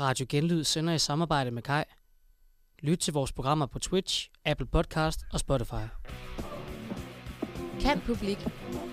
[0.00, 1.82] Radio Genlyd sender i samarbejde med Kai.
[2.82, 5.86] Lyt til vores programmer på Twitch, Apple Podcast og Spotify.
[7.80, 8.38] Kan publik.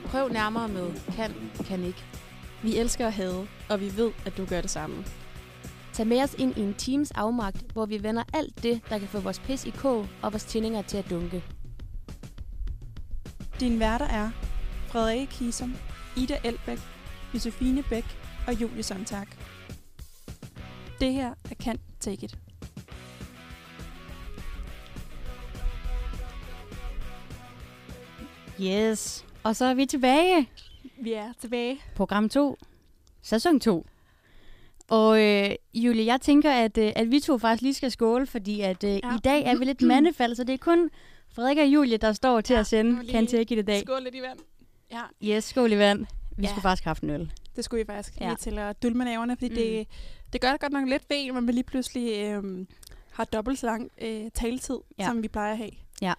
[0.05, 2.03] Prøv nærmere med kan, kan ikke.
[2.61, 5.05] Vi elsker at have, og vi ved, at du gør det samme.
[5.93, 9.07] Tag med os ind i en teams afmagt, hvor vi vender alt det, der kan
[9.07, 11.43] få vores pis i kog og vores tændinger til at dunke.
[13.59, 14.29] Din værter er
[14.87, 15.75] Frederik Kisum,
[16.17, 16.79] Ida Elbæk,
[17.33, 18.05] Josefine Bæk
[18.47, 19.27] og Julie Sontag.
[21.03, 22.37] Det her er Kan Take It.
[28.61, 29.25] Yes.
[29.43, 30.49] Og så er vi tilbage.
[31.01, 31.79] Vi er tilbage.
[31.95, 32.57] Program 2.
[33.21, 33.85] Sæson 2.
[34.89, 38.61] Og øh, Julie, jeg tænker, at, øh, at vi to faktisk lige skal skåle, fordi
[38.61, 39.15] at øh, ja.
[39.15, 40.89] i dag er vi lidt mandefald, så det er kun
[41.35, 43.81] Frederik og Julie, der står til ja, at sende Kan Take It i dag.
[43.81, 44.39] Skål lidt i vand.
[44.91, 45.35] Ja.
[45.35, 46.05] Yes, skål i vand.
[46.37, 46.49] Vi Ja.
[46.49, 47.31] skulle faktisk have haft en øl.
[47.55, 48.25] Det skulle vi faktisk Ja.
[48.27, 49.55] lige til at dulme naverne, fordi Mm.
[49.55, 49.87] det,
[50.33, 52.67] det gør det godt nok lidt ved, når man lige pludselig øhm,
[53.11, 55.05] har dobbelt så lang øh, taletid, Ja.
[55.05, 55.71] som vi plejer at have.
[56.01, 56.13] Ja.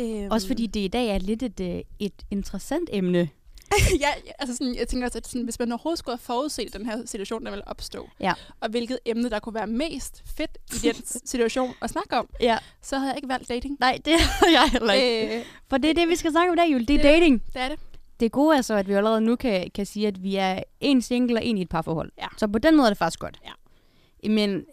[0.00, 3.28] Øhm, Også fordi det i dag er lidt et, øh, et interessant emne.
[4.00, 6.86] ja, altså sådan, jeg tænker også, at sådan, hvis man overhovedet skulle have forudset den
[6.86, 8.32] her situation, der ville opstå, Ja.
[8.60, 10.94] og hvilket emne, der kunne være mest fedt i den
[11.26, 12.58] situation at snakke om, Ja.
[12.82, 13.76] så havde jeg ikke valgt dating.
[13.80, 15.38] Nej, det har jeg heller ikke.
[15.38, 17.04] Øh, For det er det, vi skal snakke om i dag, er Det er det.
[17.04, 17.42] dating.
[17.52, 17.78] det er det.
[18.20, 21.02] Det gode er så, at vi allerede nu kan, kan sige, at vi er en
[21.02, 22.12] single og en i et parforhold.
[22.18, 22.26] Ja.
[22.36, 23.40] Så på den måde er det faktisk godt.
[23.44, 24.28] Ja.
[24.28, 24.66] Men,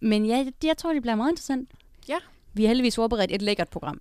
[0.00, 1.70] men ja, det- jeg tror, det bliver meget interessant.
[2.08, 2.18] Ja.
[2.52, 4.00] Vi har heldigvis forberedt et lækkert program.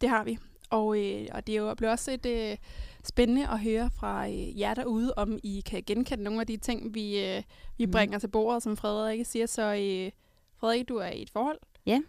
[0.00, 0.38] Det har vi.
[0.70, 2.56] Og, øh, og det er jo blevet også et øh,
[3.04, 6.94] spændende at høre fra øh, jer derude, om I kan genkende nogle af de ting,
[6.94, 7.42] vi, øh,
[7.78, 7.92] vi Mhm.
[7.92, 9.46] bringer til bordet, som Frederik siger.
[9.46, 10.10] Så øh,
[10.56, 11.58] Frederik, du er i et forhold.
[11.86, 12.00] Ja.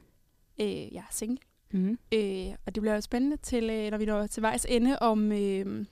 [0.62, 1.38] Øh, jeg er single.
[1.74, 1.98] Mm-hmm.
[2.14, 5.32] Øh, og det bliver jo spændende, til, øh, når vi når til vejs ende, om,
[5.32, 5.86] øh,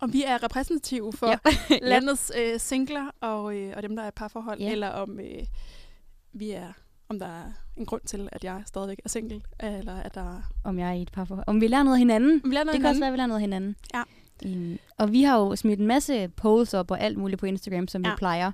[0.00, 1.38] om vi er repræsentative for Ja.
[1.90, 4.72] landets øh, singler og, øh, og dem, der er parforhold, Ja.
[4.72, 5.46] eller om øh,
[6.32, 6.72] vi er
[7.08, 10.78] om der er en grund til, at jeg stadigvæk er single, eller at der Om
[10.78, 11.44] jeg er i et parforhold.
[11.48, 12.40] Om vi lærer noget af hinanden.
[12.44, 13.00] Vi lærer noget det kan også hinanden.
[13.00, 13.76] være, at vi lærer noget af hinanden.
[13.94, 14.02] Ja.
[14.44, 17.88] Um, og vi har jo smidt en masse posts op og alt muligt på Instagram,
[17.88, 18.04] som.
[18.04, 18.10] Ja.
[18.10, 18.52] vi plejer.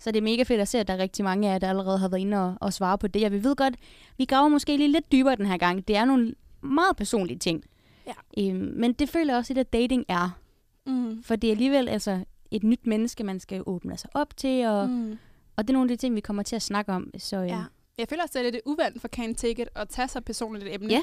[0.00, 1.68] Så det er mega fedt at se, at der er rigtig mange af jer, der
[1.68, 3.24] allerede har været inde og, og svare på det.
[3.24, 3.74] Og vi ved godt,
[4.18, 5.88] vi graver måske lige lidt dybere den her gang.
[5.88, 7.64] Det er nogle meget personlige ting.
[8.06, 8.50] Ja.
[8.50, 10.38] Um, men det føler jeg også, at dating er.
[10.86, 11.22] Mm.
[11.22, 14.66] For det er alligevel altså et nyt menneske, man skal åbne sig op til.
[14.66, 14.88] Og.
[14.88, 15.18] Mm.
[15.56, 17.10] og det er nogle af de ting, vi kommer til at snakke om.
[17.18, 17.62] Så øhm, Ja.
[17.98, 20.68] Jeg føler også, det er lidt uvandt for Can Take It at tage sig personligt
[20.68, 20.88] et emne.
[20.88, 21.00] Ja.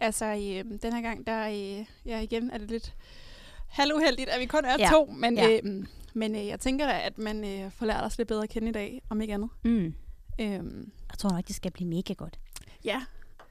[0.00, 2.94] Altså, øh, den her gang, der øh, ja, igen er det lidt
[3.76, 4.88] halvuheldigt, at vi kun er Ja.
[4.92, 5.04] to.
[5.06, 5.58] Men, Ja.
[5.64, 8.48] øh, men øh, jeg tænker da, at man øh, får lært os lidt bedre at
[8.50, 9.50] kende i dag, om ikke andet.
[9.64, 9.94] mm,
[10.40, 12.38] Øhm, jeg tror nok, det skal blive mega godt.
[12.84, 13.02] ja,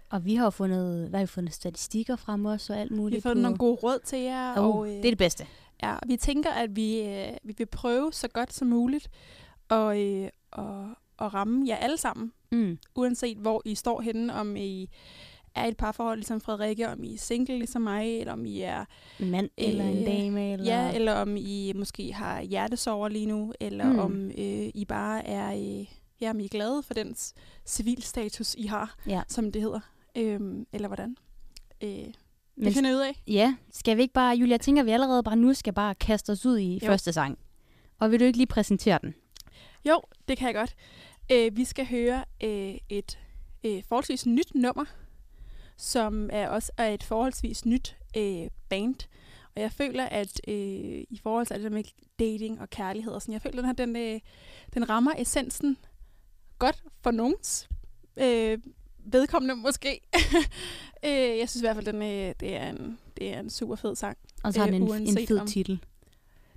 [0.09, 2.95] Og vi har jo fundet, hvad har vi fundet statistikker frem også og alt vi
[2.97, 3.23] muligt.
[3.23, 4.57] har fået på- nogle gode råd til jer.
[4.57, 5.47] Oh, og, øh, det er det bedste.
[5.83, 9.09] Ja, vi tænker, at vi, øh, vi vil prøve så godt som muligt
[9.69, 10.63] at, øh, at,
[11.19, 12.31] at ramme jer alle sammen.
[12.51, 12.77] Mm.
[12.95, 14.89] uanset hvor I står henne, om I
[15.55, 18.61] er i et parforhold ligesom Frederikke, om I er single ligesom mig, eller om I
[18.61, 18.85] er,
[19.19, 20.53] mand eller en Øh, dame.
[20.53, 20.65] Eller...
[20.65, 23.99] ja, eller om I måske har hjertesover lige nu, eller Mm.
[23.99, 25.85] om øh, I bare er, øh,
[26.21, 27.15] ja, om I er glade for den
[27.65, 29.21] civilstatus, I har, ja.
[29.27, 29.79] som det hedder,
[30.17, 31.15] øhm, eller hvordan.
[31.83, 32.15] Øh, det
[32.57, 33.21] Men, finder ud af.
[33.27, 35.95] ja, skal vi ikke bare, Julia, jeg tænker, at vi allerede bare nu skal bare
[35.95, 36.79] kaste os ud i.
[36.83, 36.87] Jo.
[36.87, 37.37] første sang.
[37.99, 39.15] Og vil du ikke lige præsentere den?
[39.89, 40.75] Jo, det kan jeg godt.
[41.31, 43.19] Øh, vi skal høre øh, et
[43.63, 44.85] øh, forholdsvis nyt nummer,
[45.77, 48.95] som er også er et forholdsvis nyt øh, band.
[49.55, 50.55] Og jeg føler, at øh,
[51.09, 51.83] i forhold til alt det med
[52.19, 54.19] dating og kærlighed og sådan, jeg føler, at den, her, den, øh,
[54.73, 55.77] den rammer essensen
[56.59, 57.69] godt for nogens
[58.17, 58.57] øh,
[59.05, 60.01] vedkommende måske.
[61.05, 63.75] øh, jeg synes i hvert fald, den, øh, det, er en, det er en super
[63.75, 64.17] fed sang.
[64.43, 65.79] Og så har Øh, den en, en uanset fed om- titel.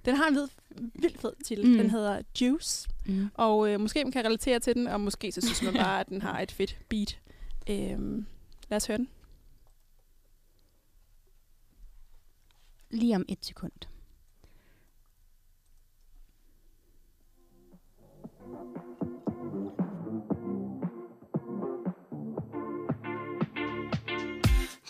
[0.04, 0.48] Den har en vid,
[0.94, 1.66] vildt fed titel.
[1.66, 1.76] Mm.
[1.76, 2.88] Den hedder Juice.
[3.06, 3.28] Mm.
[3.34, 6.08] Og øh, måske man kan relatere til den, og måske så synes man bare, at
[6.08, 7.18] den har et fedt beat.
[7.70, 8.26] Øhm,
[8.68, 9.08] lad os høre den.
[12.90, 13.72] Lige om et sekund.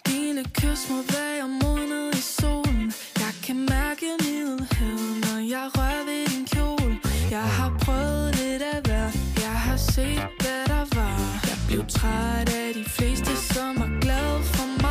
[0.06, 6.26] Dine kys må være modnet i solen Jeg kan mærke middelheden, når jeg rører ved
[6.26, 9.10] din kjole Jeg har prøvet lidt af hver
[9.46, 14.82] Jeg har set, hvad der var blev træt af de fleste, som er glade for
[14.82, 14.87] mig.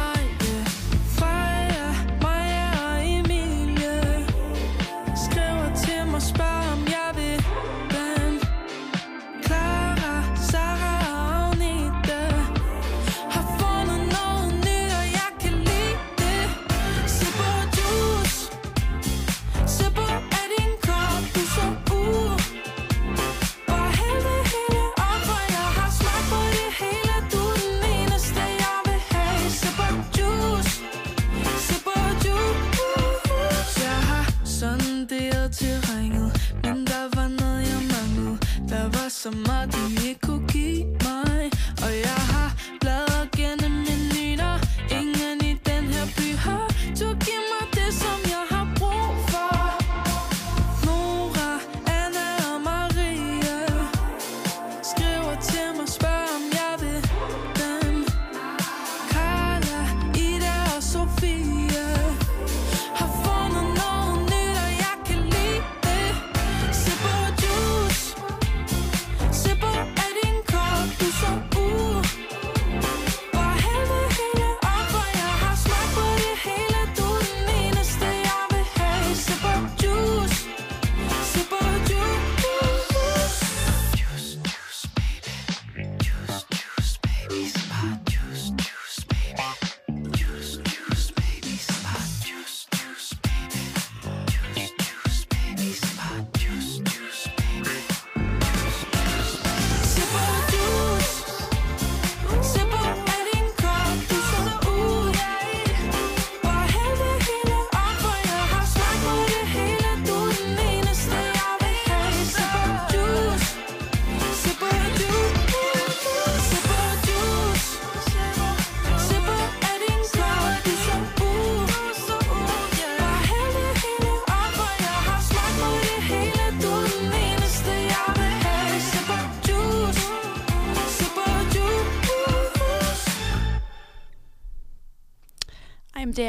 [39.27, 40.26] Der var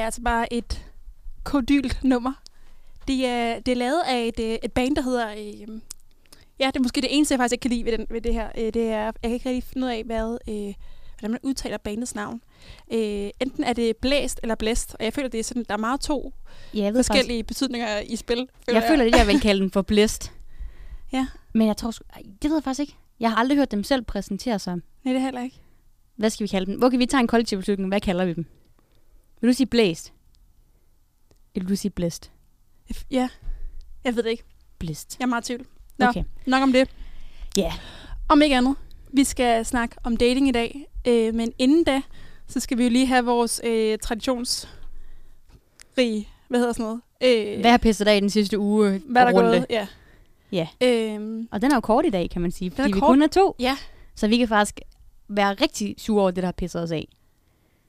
[0.08, 0.84] altså bare et
[1.44, 2.32] kodylt nummer.
[3.08, 5.30] Det er, det er lavet af et, øh, et band, der hedder...
[5.30, 5.80] Øh,
[6.60, 8.34] ja, det er måske det eneste, jeg faktisk ikke kan lide ved, den, ved det
[8.34, 8.48] her.
[8.58, 10.74] Øh, det er, jeg kan ikke rigtig finde ud af, hvad, øh,
[11.18, 12.40] hvordan man udtaler bandets navn.
[12.92, 15.78] Øh, enten er det blæst eller blæst, og jeg føler, det er sådan, der er
[15.78, 16.32] meget to
[16.74, 18.36] Ja, jeg forskellige betydninger i spil.
[18.38, 20.32] faktisk, jeg føler, det jeg vil kalde den for blæst.
[21.12, 21.26] Ja.
[21.52, 22.96] Men jeg tror, ej, det ved jeg faktisk ikke.
[23.20, 24.74] Jeg har aldrig hørt dem selv præsentere sig.
[24.74, 25.60] Nej, det er heller ikke.
[26.16, 26.82] Hvad skal vi kalde dem?
[26.82, 27.88] Okay, vi tager en kollektiv beslutning.
[27.88, 28.46] Hvad kalder vi dem?
[29.40, 30.12] Vil du sige blæst?
[31.54, 32.30] Eller vil du sige blæst?
[33.10, 33.28] Ja,
[34.04, 34.44] jeg ved det ikke.
[34.78, 35.16] Blæst.
[35.18, 35.66] Jeg er meget i tvivl.
[35.98, 36.06] Nå.
[36.06, 36.24] Okay.
[36.46, 36.90] Nok om det.
[37.56, 37.72] Ja.
[38.28, 38.76] Om ikke andet.
[39.12, 40.86] Vi skal snakke om dating i dag.
[41.08, 42.02] Øh, men inden da,
[42.46, 44.68] så skal vi jo lige have vores øh, traditionsrige,
[46.48, 47.00] hvad hedder sådan noget?
[47.54, 49.02] Øh, Hvad har pisset dig i den sidste uge?
[49.06, 49.50] hvad er der runde?
[49.50, 49.66] gået?
[49.70, 49.86] Ja.
[50.52, 50.68] Ja.
[50.82, 52.70] Øhm, Og den er jo kort i dag, kan man sige.
[52.70, 53.08] Fordi er vi kort.
[53.08, 53.56] kun er to.
[53.58, 53.76] Ja.
[54.14, 54.80] Så vi kan faktisk
[55.28, 57.08] være rigtig sure over det, der har pisset os af.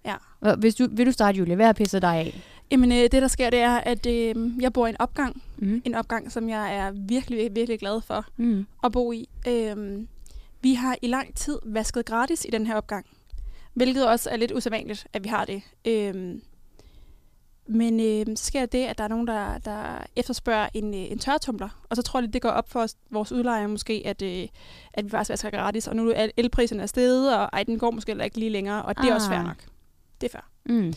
[0.06, 0.16] Ja.
[0.56, 1.56] Hvis du, vil du starte, Julie?
[1.56, 2.42] Hvad har pisset dig af?
[2.72, 5.42] jamen, øh, det der sker, det er, at øh, jeg bor i en opgang.
[5.57, 5.81] Mm.
[5.86, 8.66] En opgang, som jeg er virkelig, virkelig glad for Mm.
[8.84, 9.30] at bo i.
[9.48, 10.07] Øhm,
[10.62, 13.06] vi har i lang tid vasket gratis i den her opgang.
[13.74, 15.62] Hvilket også er lidt usædvanligt, at vi har det.
[15.88, 16.42] Øhm,
[17.68, 21.19] men øh, så sker det, at der er nogen, der, der efterspørger en, øh, en
[21.19, 21.69] tørretumbler.
[21.90, 24.48] Og så tror jeg, det går op for os, vores udlejere måske, at, øh,
[24.94, 25.88] at vi faktisk vasker gratis.
[25.88, 28.81] Og nu er elpriserne er steget, og ej, den går måske heller ikke lige længere.
[28.81, 29.45] Og det er også fair Ah.
[29.45, 29.57] nok.
[30.21, 30.74] Det er fair.
[30.75, 30.94] Mm.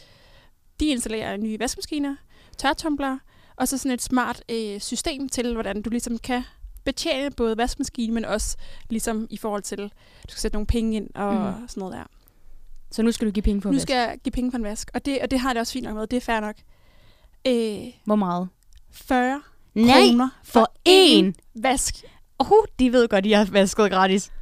[0.81, 2.17] De installerer nye vaskemaskiner,
[2.59, 3.19] tørretumbler,
[3.57, 6.43] og så sådan et smart øh, system til, hvordan du ligesom kan
[6.85, 8.57] betjene både vaskemaskinen, men også
[8.91, 9.91] ligesom i forhold til, at
[10.27, 11.69] du skal sætte nogle penge ind og mm.
[11.69, 12.05] sådan noget der.
[12.91, 13.83] Så nu skal du give penge på nu vask.
[13.83, 15.85] skal jeg give penge på en vask, og det, og det har det også fint
[15.85, 16.07] nok med.
[16.07, 16.57] Det er fair nok.
[17.47, 18.49] Øh, Hvor meget?
[18.91, 19.43] 40
[19.75, 21.33] Nej, kroner for én.
[21.55, 22.05] vask.
[22.39, 24.33] Oh, de ved godt, de har vasket gratis.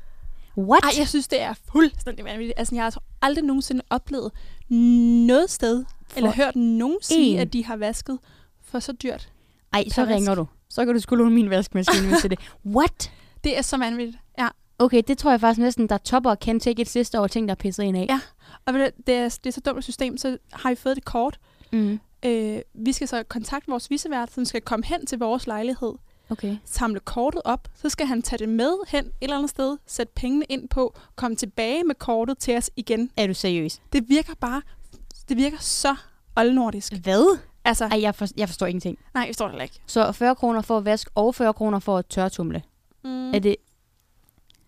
[0.59, 0.85] What?
[0.85, 2.59] Ej, jeg synes, det er fuldstændig vanvittigt.
[2.59, 4.33] Altså, jeg har aldrig nogensinde oplevet
[4.75, 7.41] noget sted, For eller hørt nogen sige, én.
[7.41, 8.19] at de har vasket
[8.65, 9.29] for så dyrt.
[9.73, 10.39] Ej, så per ringer vask.
[10.39, 10.47] du.
[10.69, 12.39] Så kan du sgu låne min vaskemaskine, hvis det det.
[12.67, 13.11] What?
[13.45, 14.19] Det er så vanvittigt.
[14.39, 14.49] Ja.
[14.79, 17.55] Okay, det tror jeg faktisk næsten, der topper kan take et liste over ting, der
[17.55, 18.07] er pisset ind af.
[18.09, 18.21] Ja.
[18.67, 18.83] Og det
[19.15, 21.39] er, det er så dumt et system, så har vi fået det kort.
[21.73, 22.01] Mm.
[22.25, 25.93] Øh, vi skal så kontakte vores visevært, som skal komme hen til vores lejlighed,
[26.31, 26.57] Okay.
[26.65, 30.13] samle kortet op, så skal han tage det med hen et eller andet sted, sætte
[30.17, 33.11] pengene ind på, komme tilbage med kortet til os igen.
[33.17, 33.81] Er du seriøs?
[33.93, 34.63] Det virker bare,
[35.29, 35.97] det virker så
[36.37, 36.93] oldnordisk.
[36.93, 37.39] Hvad?
[37.65, 38.99] Altså, Ej, jeg, for, jeg forstår ingenting.
[39.15, 39.81] nej, jeg forstår det heller ikke.
[39.87, 42.63] Så 40 kroner for at vaske, og 40 kroner for at tørretumle.
[43.05, 43.35] Mm.
[43.35, 43.57] Er det...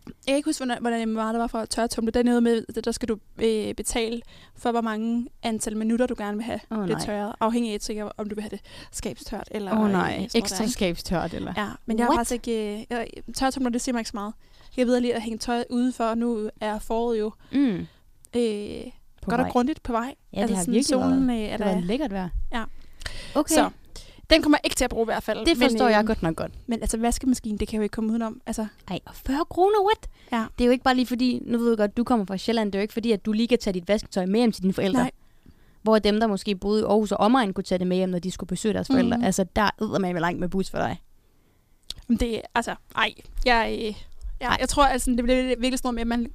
[0.06, 2.10] Jeg kan ikke huske, hvordan, meget der var for tørretumle.
[2.10, 4.22] Det er noget med, at der skal du øh, betale
[4.56, 7.34] for, hvor mange antal minutter, du gerne vil have Åh, det tørret.
[7.40, 8.60] Afhængig af, sikkert, om du vil have det
[8.92, 9.48] skabstørt.
[9.50, 11.54] Eller, oh, øh, nej, der, ekstra skabstørt, eller?
[11.56, 12.18] Ja, men jeg har What?
[12.28, 12.74] faktisk ikke...
[12.80, 14.34] Øh, jeg, tørretumler, det siger mig ikke så meget.
[14.76, 17.58] Jeg ved lige at hænge tøj ude for, nu er foråret jo Mm.
[17.60, 18.82] øh,
[19.22, 19.46] På godt vej.
[19.46, 20.14] og grundigt på vej.
[20.32, 21.38] Ja, det har sådan virkelig solen, været.
[21.38, 22.28] øh, er Det der, lækkert vejr.
[22.52, 22.64] Ja.
[23.34, 23.70] Okay, Så,
[24.30, 25.46] den kommer jeg ikke til at bruge i hvert fald.
[25.46, 26.52] det forstår men, jeg godt nok godt.
[26.66, 28.40] Men altså, vaskemaskinen, det kan jeg jo ikke komme udenom.
[28.46, 30.08] Altså, Ej, og 40 kroner, what?
[30.32, 30.46] Ja.
[30.58, 32.72] Det er jo ikke bare lige fordi, nu ved jeg godt, du kommer fra Sjælland,
[32.72, 34.62] det er jo ikke fordi, at du lige kan tage dit vasketøj med hjem til
[34.62, 35.00] dine forældre.
[35.00, 35.10] Nej.
[35.82, 38.18] Hvor dem, der måske boede i Aarhus og omegn, kunne tage det med hjem, når
[38.18, 39.16] de skulle besøge deres forældre.
[39.16, 39.24] Mhm.
[39.26, 41.02] Altså, der er man langt med bus for dig.
[42.20, 43.14] det altså, ej,
[43.46, 43.94] jeg, øh,
[44.42, 44.56] Ja, Ej.
[44.60, 46.30] jeg tror, altså, det bliver virkelig sådan noget med, at man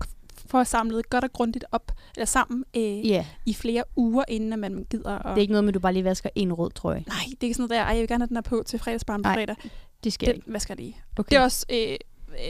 [0.50, 4.60] får samlet godt og grundigt op, eller sammen, øh, Ja, i flere uger, inden at
[4.60, 5.12] man gider.
[5.18, 5.30] Og...
[5.30, 7.04] det er ikke noget med, at du bare lige vasker en rød trøje.
[7.08, 8.64] Nej, det er ikke sådan noget der, ej, jeg vil gerne have den her på
[8.66, 9.56] til fredagsbarn på Nej, fredag.
[10.04, 10.54] Det sker Den ikke.
[10.54, 10.98] vasker jeg lige.
[11.20, 11.30] Okay.
[11.30, 11.96] Det er også øh,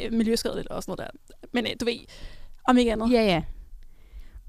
[0.05, 1.35] øh, miljøskadeligt og sådan noget der.
[1.53, 1.97] Men øh, du ved,
[2.67, 3.11] om ikke andet.
[3.11, 3.43] Ja, ja.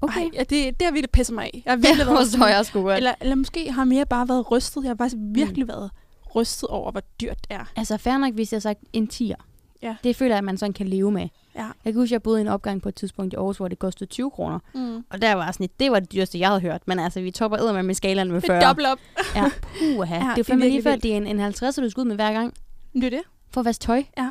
[0.01, 0.19] Okay.
[0.21, 1.61] Ej, ja, det, det har virkelig pisset mig af.
[1.65, 2.97] Jeg har det virkelig været sådan- jeg sgu godt.
[2.97, 4.83] Eller, eller måske har mere bare været rystet.
[4.83, 5.69] Jeg har faktisk virkelig mm.
[5.69, 5.91] været
[6.35, 7.65] rystet over, hvor dyrt det er.
[7.75, 9.35] Altså, fair nok, hvis jeg har sagt en tier.
[9.81, 9.95] Ja.
[10.03, 11.27] Det føler jeg, at man sådan kan leve med.
[11.55, 11.63] Ja.
[11.85, 13.79] Jeg kan huske, jeg boede i en opgang på et tidspunkt i Aarhus, hvor det
[13.79, 14.59] kostede 20 kroner.
[14.73, 15.03] Mm.
[15.09, 16.81] Og der var sådan et, det var det dyreste, jeg havde hørt.
[16.85, 18.57] Men altså, vi topper eddermame med skalaen med Det 40.
[18.57, 18.97] er dobbelt op.
[19.35, 19.45] Ja,
[19.95, 20.15] puha.
[20.15, 22.05] Ja, det er det fandme lige før, det er en, en 50, du skal ud
[22.05, 22.53] med hver gang.
[22.93, 23.21] Det er det.
[23.51, 24.03] For at vaske tøj.
[24.17, 24.29] Ja.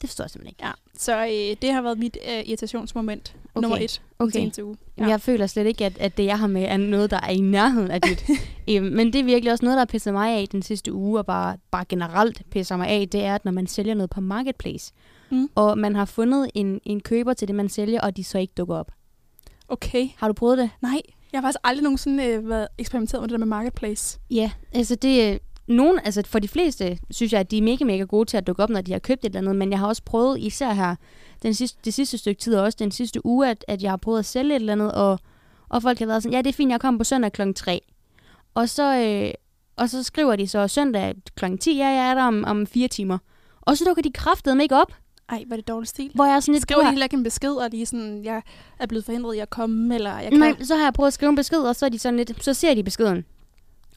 [0.00, 0.66] Det forstår jeg simpelthen ikke.
[0.66, 0.72] Ja.
[0.98, 3.62] Så øh, det har været mit øh, irritationsmoment Okay.
[3.62, 4.32] nummer et den Okay.
[4.32, 4.76] seneste uge.
[4.98, 5.06] Ja.
[5.08, 7.40] Jeg føler slet ikke, at, at det, jeg har med, er noget, der er i
[7.40, 8.24] nærheden af dit.
[8.70, 11.18] øhm, men det er virkelig også noget, der har pisset mig af den sidste uge,
[11.18, 14.20] og bare, bare generelt pisser mig af, det er, at når man sælger noget på
[14.20, 14.92] Marketplace,
[15.30, 15.48] Mm.
[15.54, 18.54] og man har fundet en, en køber til det, man sælger, og de så ikke
[18.56, 18.92] dukker op.
[19.68, 20.08] Okay.
[20.16, 20.70] Har du prøvet det?
[20.82, 21.00] Nej,
[21.32, 24.18] jeg har faktisk aldrig nogensinde øh, været eksperimenteret med det der med Marketplace.
[24.30, 28.02] Ja, altså det nogen, altså for de fleste, synes jeg, at de er mega, mega
[28.02, 29.86] gode til at dukke op, når de har købt et eller andet, men jeg har
[29.86, 30.96] også prøvet, især her,
[31.42, 33.96] den sidste, det sidste stykke tid, og også den sidste uge, at, at jeg har
[33.96, 35.18] prøvet at sælge et eller andet, og,
[35.68, 37.52] og folk har været sådan, ja, det er fint, jeg kommer på søndag kl.
[37.56, 37.80] 3.
[38.54, 39.30] Og så, øh,
[39.76, 41.56] og så skriver de så søndag kl.
[41.56, 43.18] 10, ja, jeg er der om, om fire timer.
[43.60, 44.92] Og så dukker de kraftedeme ikke op,
[45.30, 46.10] Ej, var det dårlig stil.
[46.14, 47.86] hvor jeg er sådan lidt, Skriver de "Prøv at- heller ikke en besked, og lige
[47.86, 48.42] sådan, jeg
[48.78, 50.64] er blevet forhindret i at komme, eller jeg Nej, kan...
[50.66, 52.54] så har jeg prøvet at skrive en besked, og så er de sådan lidt, så
[52.54, 53.24] ser de beskeden.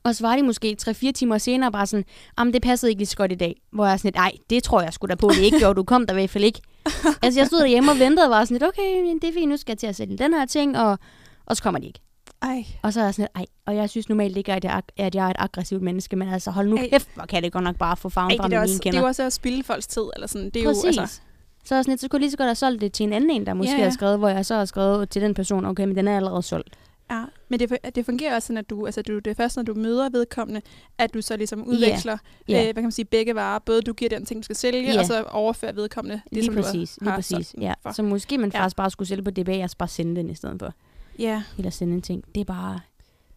[0.04, 2.06] Og så var de måske 3-4 timer senere bare sådan,
[2.40, 3.62] jamen det passede ikke lige så godt i dag.
[3.72, 5.76] Hvor jeg er sådan lidt, ej, det tror jeg sgu da på, det ikke gjorde.
[5.76, 6.62] Du kom der i hvert fald ikke.
[7.24, 9.50] altså jeg stod derhjemme og ventede og var sådan lidt, okay, men det er fint,
[9.50, 11.00] nu skal jeg til at sælge den her ting, og,
[11.46, 12.00] og så kommer de ikke.
[12.44, 15.04] Ej, Og så er jeg sådan ej, og jeg synes normalt ikke, at jeg, er-
[15.04, 16.90] at jeg er et aggressivt menneske, men altså hold nu Ej.
[16.90, 18.82] kæft, hvor kan det godt nok bare få farven frem det, i mine også, det
[18.82, 19.00] kender.
[19.00, 20.50] er jo også at spille folks tid, eller sådan.
[20.50, 20.84] Det er Præcis.
[20.98, 21.20] jo, altså,
[21.66, 23.30] Så er sådan så skulle jeg lige så godt have solgt det til en anden
[23.30, 25.66] en, der måske Ja, ja, har skrevet, hvor jeg så har skrevet til den person,
[25.66, 26.76] okay, men den er allerede solgt.
[27.12, 29.64] Ja, men det, det fungerer også sådan, at du, altså, du, det er først, når
[29.64, 30.62] du møder vedkommende,
[30.98, 32.58] at du så ligesom udveksler, Ja.
[32.60, 33.60] øh, hvad kan man sige, begge varer.
[33.60, 35.00] Både du giver den ting, du skal sælge, Ja.
[35.00, 37.30] og så overfører vedkommende det, Lige som præcis, du lige har præcis.
[37.32, 37.74] solgt den Ja.
[37.84, 37.92] for.
[37.92, 38.60] Så måske man Ja.
[38.60, 40.74] faktisk bare skulle sælge på DBA, og så bare sende den i stedet for.
[41.20, 42.24] Ja, Eller sende en ting.
[42.36, 42.80] Det er bare,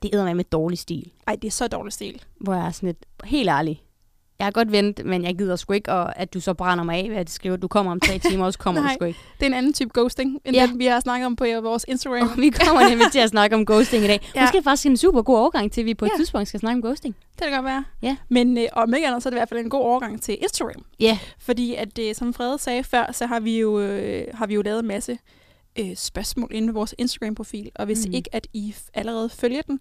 [0.03, 1.11] det æder med med dårlig stil.
[1.27, 2.23] ej, det er så dårlig stil.
[2.41, 3.83] Hvor jeg er sådan lidt, helt ærlig.
[4.39, 6.97] Jeg har godt ventet, men jeg gider sgu ikke, og at du så brænder mig
[7.05, 8.95] af ved at skrive, at du kommer om tre timer, og så kommer du Nej.
[8.95, 9.19] sgu ikke.
[9.41, 10.67] Det er en anden type ghosting, end Ja.
[10.67, 12.29] den, vi har snakket om på vores Instagram.
[12.29, 14.31] Og vi kommer nemlig til at snakke om ghosting i dag.
[14.35, 14.41] Ja.
[14.43, 16.17] Måske faktisk en super god overgang til, at vi på et Ja.
[16.19, 17.17] tidspunkt skal snakke om ghosting.
[17.39, 17.85] Det kan godt være.
[18.03, 18.17] Ja.
[18.29, 20.39] Men øh, om ikke andet, så er det i hvert fald en god overgang til
[20.43, 20.85] Instagram.
[21.01, 21.19] Ja.
[21.39, 24.63] Fordi at, øh, som Frede sagde før, så har vi jo, øh, har vi jo
[24.63, 25.19] lavet en masse
[25.79, 27.71] øh, spørgsmål inde ved vores Instagram-profil.
[27.75, 28.15] Og hvis mm.
[28.15, 29.81] ikke, at I allerede følger den,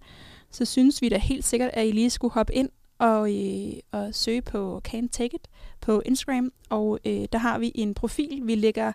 [0.52, 4.16] så synes vi da helt sikkert, at I lige skulle hoppe ind og, øh, og
[4.16, 5.48] søge på Can Take It
[5.82, 6.52] på Instagram.
[6.70, 8.94] Og øh, der har vi en profil, vi lægger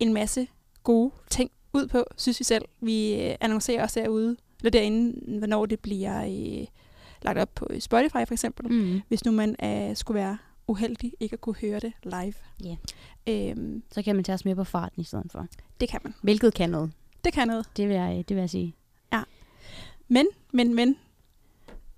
[0.00, 0.46] en masse
[0.82, 2.64] gode ting ud på, synes vi selv.
[2.80, 6.66] Vi øh, annoncerer også derude, eller derinde, hvornår det bliver øh,
[7.22, 9.00] lagt op på Spotify for eksempel Mm.
[9.08, 10.38] hvis nu man øh, skulle være
[10.72, 12.34] uheldig ikke at kunne høre det live.
[12.64, 12.76] Ja.
[13.28, 15.46] Øhm, Så kan man tage os med på farten i stedet for.
[15.80, 16.14] det kan man.
[16.22, 16.90] Hvilket kan noget.
[17.24, 17.66] Det kan noget.
[17.76, 18.74] Det vil jeg, det vil jeg sige.
[20.08, 20.96] Men, men, men.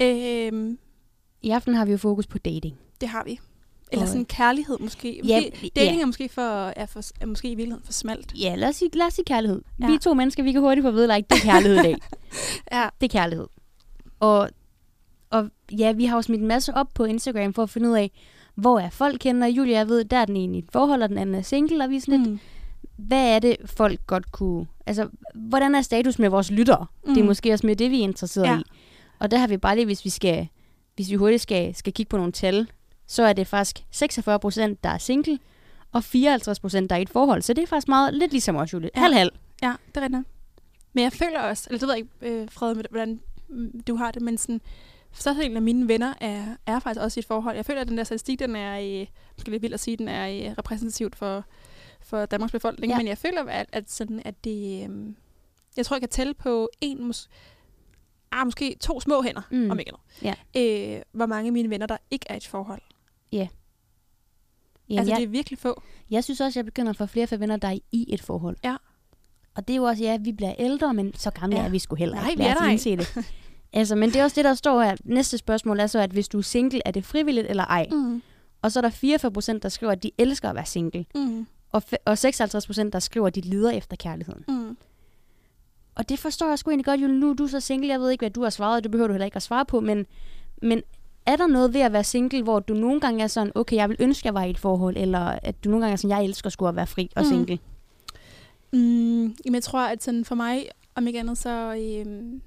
[0.02, 0.78] Øhm,
[1.42, 2.76] I aften har vi jo fokus på dating.
[3.00, 3.40] det har vi.
[3.92, 5.20] Eller sådan kærlighed måske.
[5.24, 6.42] Ja, måske dating er måske, for,
[6.76, 8.32] er, for, er måske i virkeligheden for smalt.
[8.40, 9.62] Ja, lad os sige, lad os sige kærlighed.
[9.80, 9.86] Ja.
[9.86, 9.92] Ja.
[9.92, 11.96] Vi to mennesker, vi kan hurtigt få vide, like, det er kærlighed i dag.
[12.72, 12.88] Ja.
[13.00, 13.46] Det er kærlighed.
[14.20, 14.50] Og,
[15.30, 17.94] og ja, vi har jo smidt en masse op på Instagram for at finde ud
[17.96, 18.10] af,
[18.54, 19.46] hvor er folk kender.
[19.46, 21.84] Julia, jeg ved, der er den ene i et forhold, og den anden er single,
[21.84, 22.38] og vi er sådan lidt, Mm.
[22.96, 24.66] hvad er det, folk godt kunne...
[24.86, 26.86] Altså, hvordan er status med vores lyttere?
[27.06, 27.14] Mm.
[27.14, 28.58] Det er måske også med det, vi er interesseret Ja.
[28.58, 28.62] i.
[29.18, 30.48] Og der har vi bare lige, hvis vi skal,
[30.94, 32.68] hvis vi hurtigt skal, skal kigge på nogle tal,
[33.06, 35.38] så er det faktisk 46 procent, der er single,
[35.92, 37.42] og 54 procent, der er i et forhold.
[37.42, 38.90] Så det er faktisk meget lidt ligesom os, Julie.
[38.94, 39.00] Ja.
[39.00, 39.02] Ja.
[39.02, 39.30] Halv-halv.
[39.62, 40.22] Ja, det er rigtigt.
[40.92, 44.10] Men jeg føler også, eller det ved jeg ikke, øh, Frede, hvordan mm, du har
[44.10, 44.60] det, men sådan,
[45.14, 47.56] størstedelen af mine venner er, er faktisk også i et forhold.
[47.56, 49.06] Jeg føler, at den der statistik, den er, øh,
[49.36, 51.44] måske lidt vildt at sige, den er øh, repræsentativt for,
[52.02, 52.94] for Danmarks befolkning, ja.
[52.94, 52.98] Ja.
[52.98, 55.14] men jeg føler, at, at, sådan, at det, øh,
[55.76, 57.28] jeg tror, jeg kan tælle på en, mås-
[58.32, 59.70] ah, måske to små hænder, mm.
[59.70, 59.92] Om ikke
[60.22, 60.34] andet.
[60.56, 60.96] Ja.
[60.96, 62.80] Øh, hvor mange af mine venner, der ikke er i et forhold.
[64.88, 65.82] Jamen, altså, jeg, det er virkelig få.
[66.10, 68.56] jeg synes også, jeg begynder at få flere flere venner, der er i et forhold.
[68.64, 68.76] Ja.
[69.54, 71.62] Og det er jo også, ja, vi bliver ældre, men så gamle Ja.
[71.62, 71.66] ja.
[71.68, 72.42] er vi sgu heller Nej, ikke.
[72.42, 73.06] vi er der indse det.
[73.74, 74.96] altså, men det er også det, der står her.
[75.04, 77.86] Næste spørgsmål er så, at hvis du er single, er det frivilligt eller ej?
[77.92, 78.22] Mm.
[78.62, 81.04] Og så er der 44 procent, der skriver, at de elsker at være single.
[81.14, 81.46] Mm.
[81.72, 84.44] Og, og 56 procent, der skriver, at de lider efter kærligheden.
[84.48, 84.76] Mm.
[85.94, 87.16] Og det forstår jeg sgu egentlig godt, Julie.
[87.18, 87.88] Nu er du så single.
[87.88, 88.82] Jeg ved ikke, hvad du har svaret.
[88.84, 89.80] Det behøver du heller ikke at svare på.
[89.80, 90.06] Men,
[90.62, 90.82] men
[91.26, 93.88] er der noget ved at være single, hvor du nogle gange er sådan, okay, jeg
[93.88, 96.24] vil ønske, jeg var i et forhold, eller at du nogle gange er sådan, jeg
[96.24, 97.28] elsker sgu at være fri og Mm.
[97.28, 97.58] single?
[98.72, 102.40] Mm, jamen, jeg tror, at sådan for mig, om ikke andet, så øhm,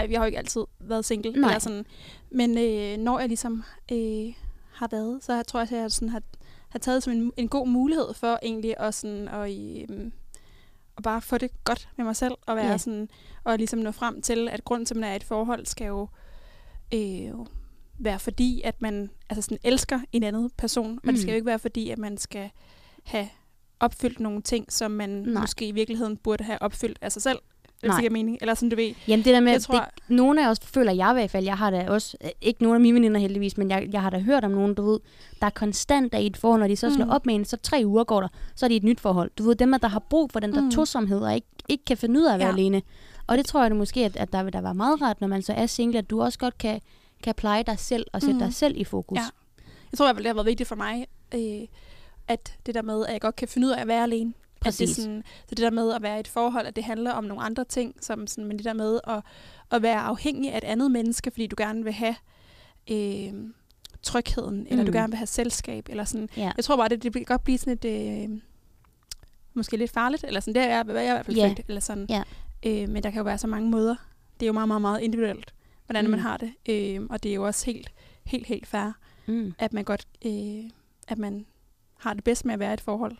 [0.00, 1.30] jeg, jeg har jo ikke altid været single.
[1.32, 1.48] Nej.
[1.50, 1.86] Eller sådan,
[2.30, 4.32] men øh, når jeg ligesom øh,
[4.72, 6.22] har været, så tror jeg, at jeg sådan har,
[6.68, 9.50] har taget som en, en god mulighed for egentlig at, sådan, at,
[9.90, 10.12] øhm,
[10.96, 12.78] at bare få det godt med mig selv, og være Ja.
[12.78, 13.08] sådan,
[13.44, 15.86] og ligesom nå frem til, at grunden til, at man er i et forhold, skal
[15.86, 16.08] jo
[16.94, 17.30] øh,
[17.98, 21.30] være fordi, at man altså sådan elsker en anden person, og det skal Mm.
[21.30, 22.50] jo ikke være fordi, at man skal
[23.04, 23.28] have
[23.80, 25.10] opfyldt nogle ting, som man.
[25.10, 25.40] Nej.
[25.40, 27.38] måske i virkeligheden burde have opfyldt af sig selv.
[27.86, 27.96] Hvis Nej.
[27.96, 28.38] det giver mening.
[28.40, 28.94] Eller sådan, du ved.
[29.08, 29.78] Jamen det der med, Jeg det, tror-
[30.08, 32.62] det, nogle af os føler jeg i hvert fald, jeg har da også, øh, ikke
[32.62, 35.00] nogen af mine veninder heldigvis, men jeg, jeg har da hørt om nogen, du ved,
[35.40, 37.10] der er konstant er i et forhold, når de så slår Mm.
[37.10, 39.30] op med en, så tre uger går der, så er det et nyt forhold.
[39.38, 40.70] Du ved, dem der har brug for den der Mm.
[40.70, 42.54] tosomhed, og ikke, ikke kan finde ud af at være Ja.
[42.54, 42.82] alene.
[43.26, 45.28] Og det tror jeg da måske, at, at der vil da være meget rart, når
[45.28, 46.80] man så er single, at du også godt kan,
[47.22, 48.38] kan pleje dig selv og sætte Mm.
[48.38, 49.16] dig selv i fokus.
[49.18, 49.24] Ja.
[49.92, 51.68] Jeg tror i hvert fald, det har været vigtigt for mig, øh,
[52.28, 54.32] at det der med, at jeg godt kan finde ud af at være alene.
[54.66, 54.96] At det, Præcis.
[54.96, 57.42] sådan, så det der med at være i et forhold, at det handler om nogle
[57.42, 59.20] andre ting, som sådan, men det der med at,
[59.70, 62.16] at være afhængig af et andet menneske, fordi du gerne vil have
[62.90, 63.32] øh,
[64.02, 64.86] trygheden, eller Mm.
[64.86, 66.28] du gerne vil have selskab, eller sådan.
[66.36, 66.52] Ja.
[66.56, 67.84] Jeg tror bare, det, det kan godt blive sådan et,
[68.30, 68.40] øh,
[69.54, 71.48] måske lidt farligt, eller sådan, det er jeg, jeg er i hvert fald Ja.
[71.48, 72.06] født, eller sådan.
[72.08, 72.22] Ja.
[72.66, 73.96] Øh, men der kan jo være så mange måder.
[74.40, 75.54] Det er jo meget, meget, meget individuelt,
[75.86, 76.10] hvordan Mm.
[76.10, 76.52] man har det.
[76.68, 77.92] Øh, og det er jo også helt,
[78.24, 78.90] helt, helt fair,
[79.26, 79.54] Mm.
[79.58, 80.70] at man godt, øh,
[81.08, 81.46] at man
[81.98, 83.16] har det bedst med at være i et forhold.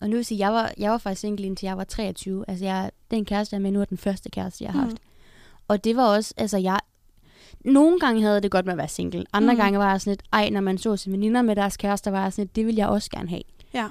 [0.00, 2.44] Og nu vil jeg sige, jeg var, jeg var faktisk single indtil jeg var 23.
[2.48, 4.92] Altså, jeg, den kæreste, jeg er med nu, er den første kæreste, jeg har haft.
[4.92, 4.98] Mm.
[5.68, 6.78] Og det var også, altså jeg...
[7.64, 9.24] Nogle gange havde det godt med at være single.
[9.32, 9.56] Andre Mm.
[9.56, 9.62] mm.
[9.62, 12.22] gange var jeg sådan lidt, ej, når man så sine veninder med deres kærester, var
[12.22, 13.42] jeg sådan lidt, det vil jeg også gerne have.
[13.74, 13.86] Ja.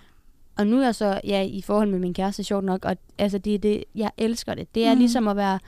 [0.57, 3.37] Og nu er jeg så, ja, i forhold med min kæreste, sjovt nok, og altså
[3.37, 4.75] det er det, jeg elsker det.
[4.75, 4.95] Det er Mm.
[4.95, 4.99] mm.
[4.99, 5.59] ligesom at være,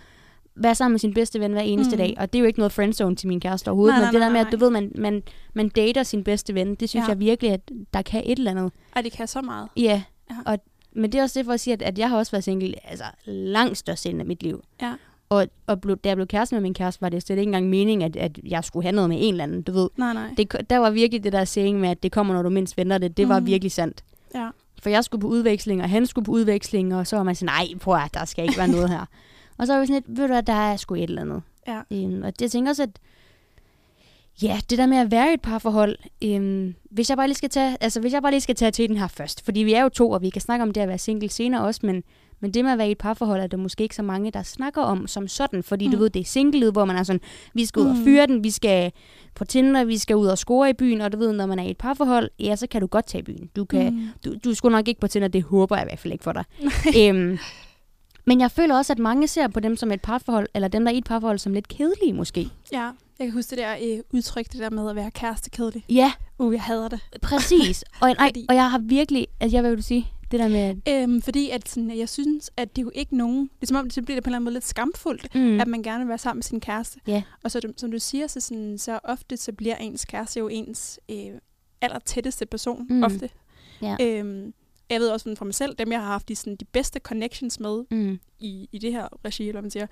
[0.55, 2.01] være sammen med sin bedste ven hver eneste Mm.
[2.01, 2.07] mm.
[2.07, 2.15] dag.
[2.19, 4.21] Og det er jo ikke noget friendzone til min kæreste overhovedet, Nej, men nej, det
[4.21, 5.23] der med, at du ved, man, man,
[5.53, 7.05] man dater sin bedste ven, det synes Ja.
[7.05, 7.09] ja.
[7.13, 8.71] jeg virkelig, at der kan et eller andet.
[8.95, 9.67] Ej, det kan så meget.
[9.77, 10.35] Ja, Ja.
[10.45, 10.57] og,
[10.91, 12.73] men det er også det for at sige, at, at jeg har også været single
[12.89, 14.63] altså langt størstedelen af mit liv.
[14.81, 14.93] Ja.
[15.29, 17.69] Og, og blev, da jeg blev kæreste med min kæreste, var det slet ikke engang
[17.69, 19.89] meningen, at, at jeg skulle have noget med en eller anden, du ved.
[19.97, 20.33] Nej, nej.
[20.37, 22.97] Det, der var virkelig det der saying med, at det kommer, når du mindst venter
[22.97, 23.17] det.
[23.17, 23.45] Det var Mm.
[23.45, 24.03] virkelig sandt.
[24.35, 24.49] Ja.
[24.81, 27.45] For jeg skulle på udveksling, og han skulle på udveksling, og så var man sådan,
[27.53, 29.05] nej, prøv at der skal ikke være noget her.
[29.57, 31.41] og så var vi sådan lidt, ved du hvad, der er sgu et eller andet.
[31.67, 31.81] Ja.
[31.91, 32.89] Øhm, og det, jeg tænker også, at
[34.41, 37.49] ja, det der med at være i et parforhold, øhm, hvis jeg bare lige skal
[37.49, 39.81] tage, altså hvis jeg bare lige skal tage til den her først, fordi vi er
[39.83, 42.03] jo to, og vi kan snakke om det at være single senere også, men,
[42.39, 44.43] men det med at være i et parforhold, er der måske ikke så mange, der
[44.43, 45.91] snakker om som sådan, fordi mm.
[45.91, 47.21] du ved, det er single hvor man er sådan,
[47.53, 48.03] vi skal ud og Mm.
[48.03, 48.91] fyre den, vi skal
[49.35, 51.63] på Tinder, vi skal ud og score i byen, og du ved, når man er
[51.63, 53.49] i et parforhold, ja, så kan du godt tage i byen.
[53.55, 54.07] Du kan, Mm.
[54.25, 56.31] du, du skulle nok ikke på Tinder, det håber jeg i hvert fald ikke for
[56.33, 56.43] dig.
[56.99, 57.37] øhm,
[58.25, 60.91] men jeg føler også, at mange ser på dem som et parforhold, eller dem, der
[60.91, 62.49] er i et parforhold, som lidt kedelige måske.
[62.73, 65.85] Ja, jeg kan huske det der øh, udtryk, det der med at være kærestekedelig.
[65.89, 66.99] Ja, Uh, jeg hader det.
[67.21, 67.83] præcis.
[68.01, 70.47] og, nej, Fordi- og jeg har virkelig, altså jeg hvad vil du sige, det der
[70.47, 73.39] med, Øhm, fordi at sådan, jeg synes, at det er jo ikke nogen...
[73.41, 75.59] Det er som om, det bliver det på en eller anden måde lidt skamfuldt, mm,
[75.61, 76.99] at man gerne vil være sammen med sin kæreste.
[77.07, 77.23] Ja.
[77.43, 80.99] Og så som du siger, så, sådan, så ofte så bliver ens kæreste jo ens
[81.11, 81.17] øh,
[81.81, 82.87] aller tætteste person.
[82.89, 83.03] Mm.
[83.03, 83.29] Ofte.
[83.81, 83.95] Ja.
[84.01, 84.53] Øhm,
[84.89, 87.59] jeg ved også fra mig selv, dem jeg har haft de, sådan, de bedste connections
[87.59, 89.87] med mm, i, i det her regi, eller man siger,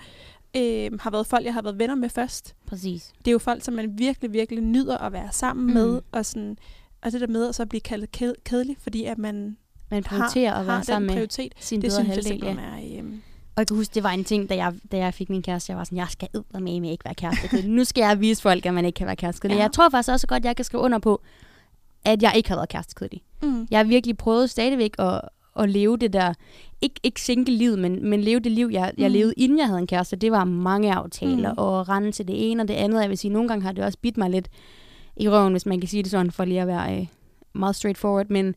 [0.58, 2.56] øh, har været folk, jeg har været venner med først.
[2.68, 3.13] præcis.
[3.20, 5.74] Det er jo folk, som man virkelig, virkelig nyder at være sammen Mm.
[5.74, 6.58] med, og, sådan,
[7.04, 9.58] og det der med at så blive kaldt ked- kedelig, fordi at man
[9.91, 11.54] Man prioriterer har, at være har sammen den med prioritet.
[11.60, 12.32] sin Det synes jeg halvdel.
[12.32, 12.38] Ja.
[12.48, 13.04] simpelthen er...
[13.04, 13.13] Øh,
[13.56, 15.72] Og jeg kan huske, det var en ting, da jeg, da jeg fik min kæreste,
[15.72, 17.68] jeg var sådan, jeg skal ud med med ikke være kæreste.
[17.68, 19.48] nu skal jeg vise folk, at man ikke kan være kæreste.
[19.48, 19.56] Ja.
[19.58, 21.22] Jeg tror faktisk også godt, at jeg kan skrive under på,
[22.06, 22.96] at jeg ikke har været kæreste
[23.41, 23.68] mm.
[23.72, 25.22] Jeg har virkelig prøvet stadigvæk at,
[25.60, 26.34] at leve det der,
[26.82, 29.13] ikke, ikke single-liv, men, men leve det liv, jeg, jeg Mm.
[29.13, 30.15] levede, inden jeg havde en kæreste.
[30.15, 31.58] Det var mange aftaler, Mm.
[31.58, 33.02] og rende til det ene og det andet.
[33.02, 34.50] Jeg vil sige, nogle gange har det også bidt mig lidt
[35.18, 37.08] i røven, hvis man kan sige det sådan, for lige at være øh,
[37.54, 38.26] meget straightforward.
[38.30, 38.56] Men,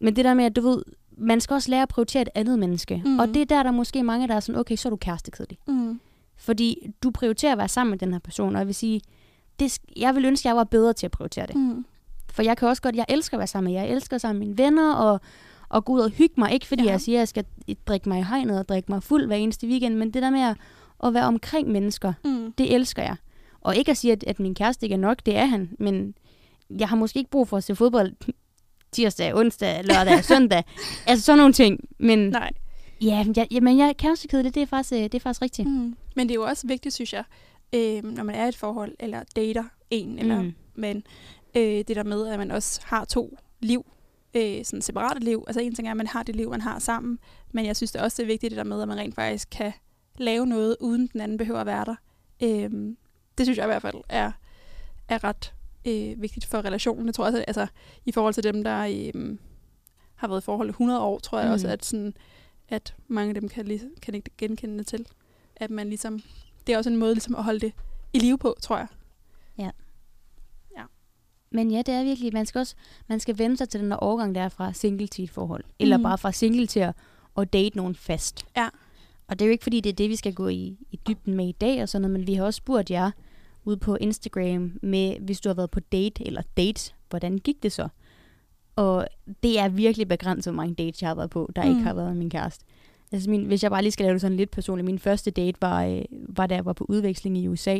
[0.00, 0.82] men det der med, at du ved,
[1.16, 3.02] man skal også lære at prioritere et andet menneske.
[3.04, 3.18] Mm.
[3.18, 4.96] Og det er der, der er måske mange, der er sådan, okay, så er du
[4.96, 5.58] kærestekedelig.
[5.68, 6.00] Mm.
[6.36, 9.00] Fordi du prioriterer at være sammen med den her person, og jeg vil sige,
[9.60, 11.56] det, jeg vil ønske, at jeg var bedre til at prioritere det.
[11.56, 11.84] Mm.
[12.32, 13.86] For jeg kan også godt, jeg elsker at være sammen med jer.
[13.86, 15.20] Jeg elsker sammen med mine venner og,
[15.72, 16.52] og gå ud og hygge mig.
[16.52, 16.86] Ikke fordi Ja.
[16.86, 16.92] ja.
[16.92, 17.44] jeg siger, at jeg skal
[17.86, 20.40] drikke mig i hegnet og drikke mig fuld hver eneste weekend, men det der med
[20.40, 20.56] at,
[21.04, 22.52] at være omkring mennesker, Mm.
[22.58, 23.16] det elsker jeg.
[23.60, 26.14] Og ikke at sige, at, at min kæreste ikke er nok, det er han, men
[26.78, 28.12] jeg har måske ikke brug for at se fodbold
[28.92, 30.62] tirsdag, onsdag, lørdag, søndag.
[31.06, 31.80] Altså sådan nogle ting.
[31.98, 32.50] Men Nej.
[33.00, 35.68] ja, jeg, jamen, jeg er kærestekedelig, det er faktisk, øh, det er faktisk rigtigt.
[35.68, 35.96] Mm.
[36.16, 37.24] Men det er jo også vigtigt, synes jeg,
[37.74, 40.54] øh, når man er i et forhold, eller dater en, eller Mm.
[40.74, 41.02] men
[41.56, 43.86] øh, det der med, at man også har to liv,
[44.34, 45.44] øh, sådan separate liv.
[45.46, 47.18] Altså en ting er, at man har det liv, man har sammen,
[47.52, 49.48] men jeg synes det også, det er vigtigt det der med, at man rent faktisk
[49.50, 49.72] kan
[50.18, 51.94] lave noget, uden den anden behøver at være der.
[52.42, 52.94] Øh,
[53.38, 54.32] det synes jeg i hvert fald er,
[55.08, 57.06] er ret øh, vigtigt for relationen.
[57.06, 57.66] Det tror jeg også, altså
[58.04, 59.38] i forhold til dem, der øh,
[60.14, 61.52] har været i forhold i 100 år, tror jeg mm.
[61.52, 62.14] også, at, sådan,
[62.68, 65.06] at mange af dem kan, lige, kan ikke genkende det til.
[65.56, 66.22] At man ligesom,
[66.66, 67.72] det er også en måde ligesom at holde det
[68.12, 68.86] i live på, tror jeg.
[71.54, 72.74] Men ja, det er virkelig, man skal også
[73.08, 75.64] man skal vende sig til den der overgang, der er fra single til et forhold.
[75.78, 76.02] Eller Mhm.
[76.02, 76.94] bare fra single til at,
[77.38, 78.44] at date nogen fast.
[78.56, 78.68] Ja.
[79.28, 81.34] Og det er jo ikke, fordi det er det, vi skal gå i, i dybden
[81.34, 83.10] med i dag og sådan noget, men vi har også spurgt jer
[83.64, 87.72] ude på Instagram med, hvis du har været på date eller dates, hvordan gik det
[87.72, 87.88] så?
[88.76, 89.06] Og
[89.42, 91.68] det er virkelig begrænset, hvor mange dates jeg har været på, der mm.
[91.68, 91.86] ikke Mm.
[91.86, 92.64] har været min kæreste.
[93.12, 95.58] Altså min, hvis jeg bare lige skal lave det sådan lidt personligt, min første date
[95.62, 97.78] var, øh, var da jeg var på udveksling i USA,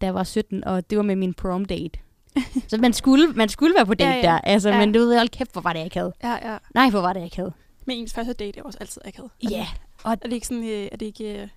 [0.00, 1.98] da jeg var 17, og det var med min prom date.
[2.68, 4.78] så man skulle, man skulle være på date Ja, ja, der, altså, Ja.
[4.78, 6.12] men du ved, hold kæft, hvor var det, havde.
[6.22, 6.58] Ja, ja.
[6.74, 7.52] Nej, hvor var det, havde.
[7.86, 9.30] Men ens første date er også altid akavet.
[9.50, 9.66] Ja,
[10.04, 11.48] Er det ikke sådan, øh, er det ikke øh,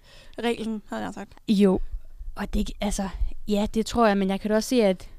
[0.44, 1.32] reglen, havde jeg sagt?
[1.50, 1.80] Jo,
[2.36, 3.10] og det, altså,
[3.48, 5.10] ja, det tror jeg, men jeg kan da også se, at,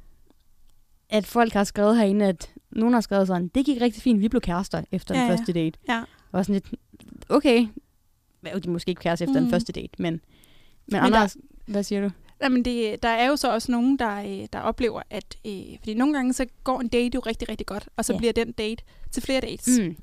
[1.08, 4.28] at folk har skrevet herinde, at nogen har skrevet sådan, det gik rigtig fint, vi
[4.28, 5.78] blev kærester efter Ja, den første date.
[5.88, 6.02] Ja.
[6.32, 6.80] Og sådan lidt,
[7.28, 7.66] okay,
[8.64, 9.44] de måske ikke kærester efter Mhm.
[9.44, 10.20] den første date, men, men,
[10.86, 11.34] Men andre, der-
[11.66, 12.10] hvad siger du?
[12.42, 15.36] Jamen, det, der er jo så også nogen, der, øh, der oplever, at...
[15.46, 18.18] Øh, fordi nogle gange, så går en date jo rigtig, rigtig godt, og så Ja.
[18.18, 19.78] bliver den date til flere dates.
[19.80, 19.96] Mm.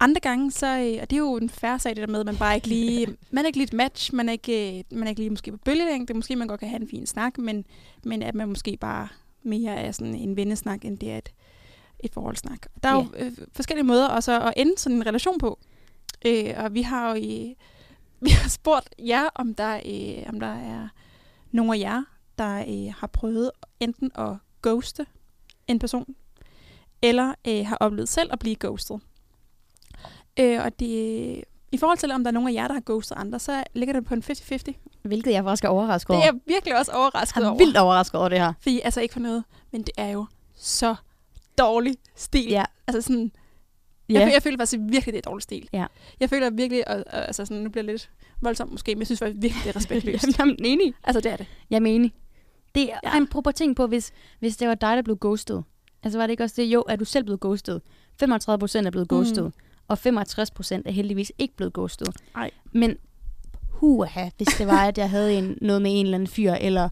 [0.00, 2.26] Andre gange, så, øh, og det er jo en færre sag, det der med, at
[2.26, 5.02] man bare ikke lige, man er ikke lige et match, man er ikke, øh, man
[5.04, 7.64] er ikke lige måske på bølgelængde, måske man godt kan have en fin snak, men,
[8.04, 9.08] men at man måske bare
[9.42, 11.28] mere er sådan en vennesnak, end det er et,
[12.00, 12.66] et forholdssnak.
[12.82, 15.58] Der er jo øh, forskellige måder også at ende sådan en relation på.
[16.26, 17.54] Øh, og vi har jo i,
[18.26, 20.88] vi har spurgt jer, om der, øh, om der er
[21.52, 22.02] nogle af jer,
[22.38, 24.30] der øh, har prøvet enten at
[24.62, 25.06] ghoste
[25.68, 26.14] en person,
[27.02, 29.00] eller øh, har oplevet selv at blive ghostet.
[30.40, 30.86] Øh, og det,
[31.72, 33.92] i forhold til, om der er nogen af jer, der har ghostet andre, så ligger
[33.92, 34.72] det på en 50-50.
[35.02, 36.22] Hvilket jeg faktisk er overrasket Det over.
[36.22, 37.58] er jeg virkelig også overrasket jeg er over.
[37.58, 38.52] vildt overrasket over det her.
[38.60, 40.94] Fordi, altså ikke for noget, men det er jo så
[41.58, 42.48] dårlig stil.
[42.48, 42.64] Ja.
[42.86, 43.32] Altså sådan,
[44.14, 44.20] Ja.
[44.20, 45.68] jeg, jeg føler faktisk virkelig, det er dårlig stil.
[45.72, 45.86] Ja.
[46.20, 48.10] Jeg føler virkelig, og, og, altså sådan, nu bliver det lidt
[48.42, 50.24] voldsomt måske, men jeg synes faktisk virkelig, det er respektløst.
[50.38, 50.94] Jamen, jeg er enig.
[51.04, 51.46] altså det er det.
[51.70, 52.12] Jeg er enig.
[52.74, 53.16] Det er Ja.
[53.16, 55.64] en proper ting på, hvis, hvis det var dig, der blev ghostet.
[56.02, 56.66] Altså var det ikke også det?
[56.66, 57.82] Jo, er du selv blevet ghostet?
[58.20, 59.44] 35 procent er blevet ghostet.
[59.44, 59.52] Mm.
[59.88, 62.08] Og 65 procent er heldigvis ikke blevet ghostet.
[62.36, 62.50] Ej.
[62.72, 62.96] Men
[63.68, 66.88] huha, hvis det var, at jeg havde en, noget med en eller anden fyr, eller,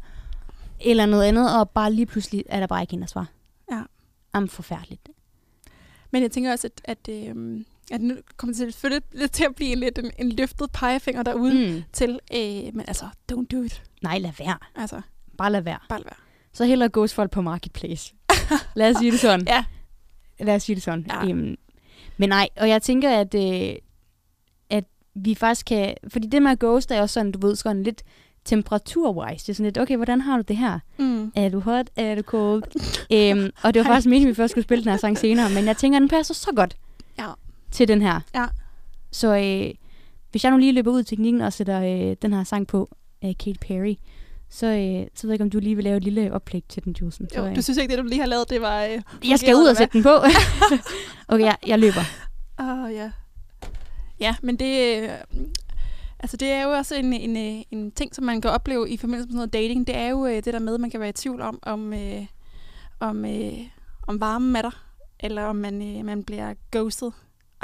[0.80, 3.26] eller noget andet, og bare lige pludselig er der bare ikke en at svare.
[3.72, 3.82] Ja.
[4.32, 5.08] Am forfærdeligt.
[6.10, 9.44] Men jeg tænker også, at, at, øh, at nu kommer det til, selvfølgelig lidt til
[9.44, 11.82] at blive en, lidt en, en løftet pegefinger derude mm.
[11.92, 13.82] Til, øh, men altså, don't do it.
[14.02, 14.58] Nej, lad være.
[14.76, 15.00] Altså,
[15.38, 15.78] Bare lad være.
[15.88, 16.18] bare lad være.
[16.52, 18.14] Så hellere folk på Marketplace.
[18.74, 19.46] lad os sige det sådan.
[19.54, 19.64] Ja.
[20.40, 21.06] Lad os sige det sådan.
[21.08, 21.28] Ja.
[21.28, 21.56] Øhm,
[22.16, 23.76] men nej, og jeg tænker, at, øh,
[24.70, 25.94] at vi faktisk kan...
[26.08, 28.02] Fordi det med ghost er også sådan, du ved, sådan lidt
[28.44, 29.42] temperatur-wise.
[29.46, 30.78] Det er sådan lidt, okay, hvordan har du det her?
[30.98, 31.32] Mm.
[31.36, 31.86] Er du hot?
[31.96, 32.62] Er du cold?
[33.12, 35.50] øhm, og det var faktisk meningen, at vi først skulle spille den her sang senere,
[35.50, 36.76] men jeg tænker, den passer så godt
[37.18, 37.26] Ja.
[37.70, 38.20] til den her.
[38.34, 38.46] Ja.
[39.12, 39.74] Så øh,
[40.30, 42.88] hvis jeg nu lige løber ud i teknikken og sætter øh, den her sang på
[43.22, 43.94] af Katy Perry,
[44.50, 46.84] så, øh, så ved jeg ikke, om du lige vil lave et lille oplæg til
[46.84, 47.28] den, Jusen.
[47.32, 48.84] Så, Jo, øh, du synes ikke, det du lige har lavet, det var...
[48.84, 50.10] Øh, jeg skal ud og sætte den på.
[51.28, 52.00] okay, jeg, jeg løber.
[52.60, 53.10] Åh, oh, ja.
[54.20, 54.98] Ja, men det...
[55.02, 55.08] Øh,
[56.20, 58.96] altså, det er jo også en, en, øh, en ting, som man kan opleve i
[58.96, 59.86] forbindelse med sådan noget dating.
[59.86, 61.92] Det er jo øh, det der med, at man kan være i tvivl om, om,
[61.92, 62.26] øh,
[63.00, 63.58] om, øh,
[64.06, 64.84] om varmen er der,
[65.20, 67.10] eller om man, øh, man bliver ghosted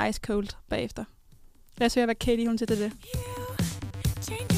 [0.08, 1.04] ice cold bagefter.
[1.78, 2.92] Lad os høre, hvad Katie hun siger til det.
[4.30, 4.53] You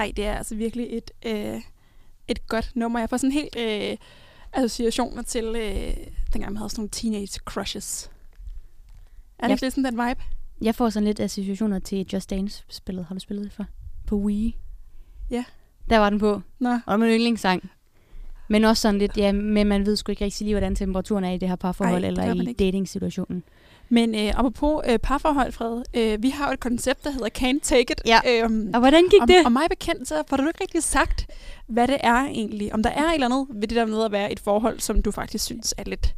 [0.00, 1.60] ej, det er altså virkelig et, øh,
[2.28, 2.98] et godt nummer.
[2.98, 3.96] Jeg får sådan helt øh,
[4.52, 5.94] associationer til, øh,
[6.32, 8.10] dengang man havde sådan nogle teenage crushes.
[9.38, 10.20] Er det ikke lidt sådan den vibe?
[10.62, 13.04] Jeg får sådan lidt associationer til Just Dance-spillet.
[13.04, 13.64] Har du spillet det før?
[14.06, 14.56] På Wii.
[15.30, 15.44] Ja.
[15.90, 16.42] Der var den på.
[16.58, 17.70] Nå, Og min yndlingssang.
[18.48, 21.30] Men også sådan lidt, ja, men man ved sgu ikke rigtig lige, hvordan temperaturen er
[21.30, 23.42] i det her parforhold, Ej, eller i dating-situationen.
[23.92, 27.60] Men øh, apropos øh, parforhold, Fred, øh, vi har jo et koncept, der hedder Can't
[27.62, 28.00] Take It.
[28.06, 28.20] Ja.
[28.28, 29.44] Øhm, Og hvordan gik og, det?
[29.44, 31.26] og mig bekendt, så får du ikke rigtig sagt,
[31.66, 32.74] hvad det er egentlig.
[32.74, 35.02] Om der er et eller andet ved det der med at være et forhold, som
[35.02, 36.14] du faktisk synes er lidt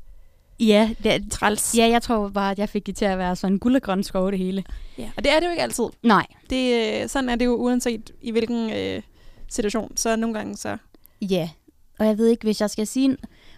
[0.61, 1.75] Ja, det, træls.
[1.79, 3.83] ja, jeg tror bare, at jeg fik det til at være sådan en guld og
[3.83, 4.65] grøn skov det hele.
[4.99, 5.11] ja.
[5.17, 5.85] Og det er det jo ikke altid.
[6.03, 6.27] Nej.
[6.51, 9.03] Det, øh, sådan er det jo uanset i hvilken øh,
[9.49, 9.97] situation.
[9.97, 10.77] Så nogle gange så...
[11.23, 11.49] Ja.
[11.99, 13.17] Og jeg ved ikke, hvis jeg skal sige...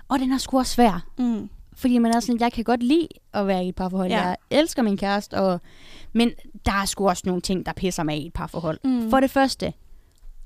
[0.09, 1.07] Og den er sgu også svær.
[1.19, 1.49] Mm.
[1.77, 4.11] Fordi man er sådan, jeg kan godt lide at være i et parforhold.
[4.11, 4.27] Ja.
[4.27, 5.61] Jeg elsker min kæreste, og...
[6.13, 6.31] men
[6.67, 8.79] der er sgu også nogle ting, der pisser mig af i et parforhold.
[8.85, 9.11] Mm.
[9.11, 9.73] For det første,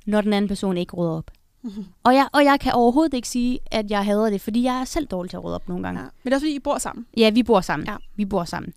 [0.07, 1.31] når den anden person ikke råder op.
[1.63, 1.85] Mhm.
[2.05, 4.85] Og jeg, og jeg kan overhovedet ikke sige, at jeg hader det, fordi jeg er
[4.85, 6.01] selv dårlig til at råde op nogle gange.
[6.01, 6.07] Ja.
[6.23, 7.07] Men det er også fordi, I bor sammen.
[7.17, 7.89] Ja, vi bor sammen.
[7.89, 7.97] Ja.
[8.17, 8.73] Vi bor sammen.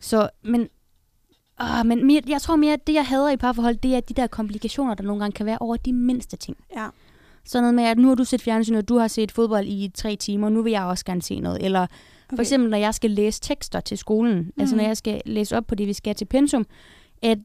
[0.00, 0.68] Så, men,
[1.62, 4.26] øh, men jeg tror mere, at det, jeg hader i parforhold, det er de der
[4.26, 6.56] komplikationer, der nogle gange kan være over de mindste ting.
[6.76, 6.88] Ja.
[7.48, 9.90] Sådan noget med, at nu har du set fjernsyn, og du har set fodbold i
[9.94, 11.64] tre timer, nu vil jeg også gerne se noget.
[11.64, 12.36] Eller okay.
[12.36, 14.52] for eksempel, når jeg skal læse tekster til skolen, mm.
[14.60, 14.88] altså når Mhm.
[14.88, 16.66] jeg skal læse op på det, vi skal til pensum,
[17.22, 17.38] at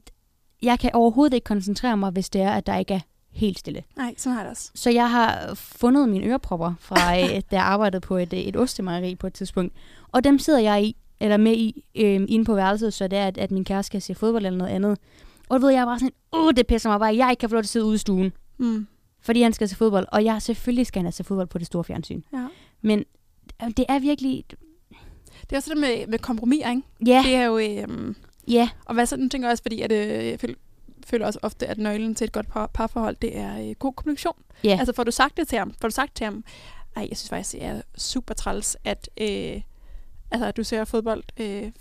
[0.62, 3.00] jeg kan overhovedet ikke koncentrere mig, hvis det er, at der ikke er
[3.32, 3.82] helt stille.
[3.96, 4.70] Nej, sådan har jeg det også.
[4.74, 8.56] Så jeg har fundet mine ørepropper fra, øh, da jeg arbejdede på et, øh, et
[8.56, 9.74] ostemejeri på et tidspunkt.
[10.12, 13.26] Og dem sidder jeg i, eller med i, øh, inde på værelset, så det er,
[13.26, 14.98] at, at min kæreste skal se fodbold eller noget andet.
[15.48, 17.48] Og du ved, jeg er bare sådan, åh, det pisser mig bare, jeg ikke kan
[17.48, 18.86] få lov til at sidde ude i stuen, Mm.
[19.24, 20.06] Fordi han skal se fodbold.
[20.12, 22.22] Og jeg selvfølgelig skal han se fodbold på det store fjernsyn.
[22.32, 22.46] Ja.
[22.82, 23.04] Men
[23.62, 24.44] øh, det er virkelig,
[25.40, 26.82] Det er også det med, med kompromis, ikke?
[27.06, 27.58] ja, Det er jo...
[27.58, 28.14] Øh,
[28.48, 30.54] ja, og hvad så, nu tænker jeg også, fordi at, øh, jeg føler,
[31.06, 34.36] føler også ofte, at nøglen til et godt par, parforhold, det er øh, god kommunikation.
[34.64, 35.74] ja, Altså får du sagt det til ham?
[35.80, 36.44] Får du sagt til ham,
[36.96, 39.60] ej, jeg synes faktisk, det er super træls, at, øh,
[40.30, 41.72] altså, at du ser fodbold øh,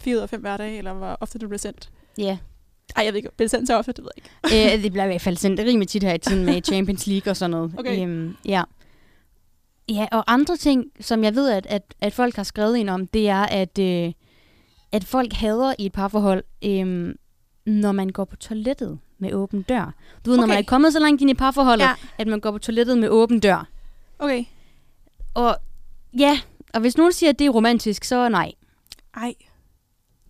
[0.00, 1.90] fire ud af fem hverdage, eller hvor ofte du bliver sendt.
[2.18, 2.38] ja.
[2.96, 4.24] Ej, jeg ved ikke, bliver det sendt så ofte, det ved jeg
[4.66, 4.74] ikke.
[4.76, 7.30] øh, det bliver i hvert fald sendt rimelig tit her i tiden med Champions League
[7.30, 7.74] og sådan noget.
[7.78, 8.02] Okay.
[8.02, 8.62] Øhm, ja.
[9.88, 13.06] Ja, og andre ting, som jeg ved, at, at, at folk har skrevet ind om,
[13.06, 14.12] det er, at, øh,
[14.92, 17.14] at folk hader i et parforhold, øh,
[17.66, 19.94] når man går på toilettet med åben dør.
[20.24, 20.54] Du ved, når Okay.
[20.54, 21.92] man er kommet så langt ind i parforholdet, Ja.
[22.18, 23.68] at man går på toilettet med åben dør.
[24.18, 24.44] Okay.
[25.34, 25.56] Og
[26.18, 26.40] ja,
[26.74, 28.52] og hvis nogen siger, at det er romantisk, så nej.
[29.16, 29.34] Ej,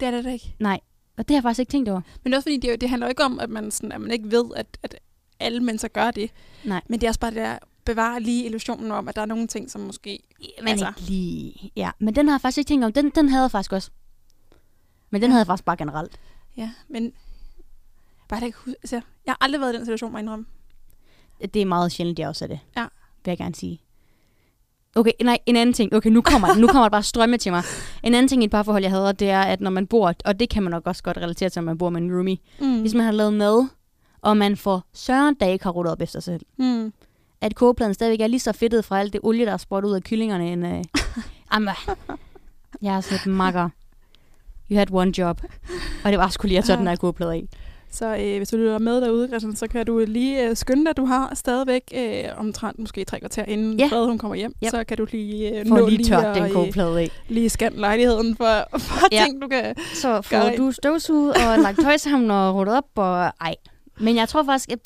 [0.00, 0.54] det er det da ikke.
[0.58, 0.80] Nej.
[1.16, 2.00] Og det har jeg faktisk ikke tænkt over.
[2.24, 4.30] Men også fordi, det, det handler jo ikke om, at man, sådan, at man ikke
[4.30, 4.94] ved, at, at
[5.40, 6.30] alle mennesker gør det.
[6.64, 6.80] Nej.
[6.88, 9.46] Men det er også bare det der, bevare lige illusionen om, at der er nogle
[9.46, 10.20] ting, som måske...
[10.58, 10.88] Men Altså.
[10.88, 11.72] ikke lige...
[11.76, 12.92] Ja, men den har jeg faktisk ikke tænkt om.
[12.92, 13.90] Den, den havde jeg faktisk også.
[15.10, 15.32] Men den Ja.
[15.32, 16.20] havde jeg faktisk bare generelt.
[16.56, 17.12] Ja, men...
[18.28, 20.46] Bare det ikke altså, jeg har aldrig været i den situation, jeg indrømme.
[21.54, 22.60] Det er meget sjældent, jeg også er det.
[22.76, 22.82] Ja.
[23.24, 23.80] Vil jeg gerne sige.
[24.96, 25.94] Okay, nej, en anden ting.
[25.94, 26.58] Okay, nu kommer det.
[26.58, 27.62] Nu kommer det bare strømme til mig.
[28.02, 30.40] En anden ting i et parforhold, jeg hader, det er, at når man bor, og
[30.40, 32.38] det kan man nok også godt relatere til, når man bor med en roomie.
[32.60, 32.80] Mm.
[32.80, 33.68] Hvis man har lavet mad,
[34.22, 36.46] og man får søren dag ikke har ryddet op efter sig selv.
[36.58, 36.92] Mm.
[37.40, 39.94] At kogepladen stadigvæk er lige så fedtet fra alt det olie, der er sprøjtet ud
[39.94, 40.52] af kyllingerne.
[40.52, 40.84] End, øh,
[41.50, 41.72] Amma.
[42.82, 43.68] Jeg er sådan lidt makker.
[44.70, 45.40] You had one job.
[46.04, 47.48] Og det var sgu lige at tage den her kogeplade i.
[47.96, 50.96] Så øh, hvis du lytter med derude, Christian, så kan du lige øh, skynde dig,
[50.96, 53.86] du har stadigvæk øh, omtrent måske tre kvarter inden Ja.
[53.86, 54.52] Fred, hun kommer hjem.
[54.64, 54.70] Yep.
[54.70, 57.10] Så kan du lige øh, For nå lige tørt at, den øh, kogeplade af.
[57.28, 59.24] lige scanne lejligheden for, for Ja.
[59.24, 59.74] ting, du kan...
[59.94, 60.58] Så får det.
[60.58, 63.54] du støvsuget og lagt tøj sammen og ryddet op, og ej.
[64.00, 64.78] Men jeg tror faktisk, at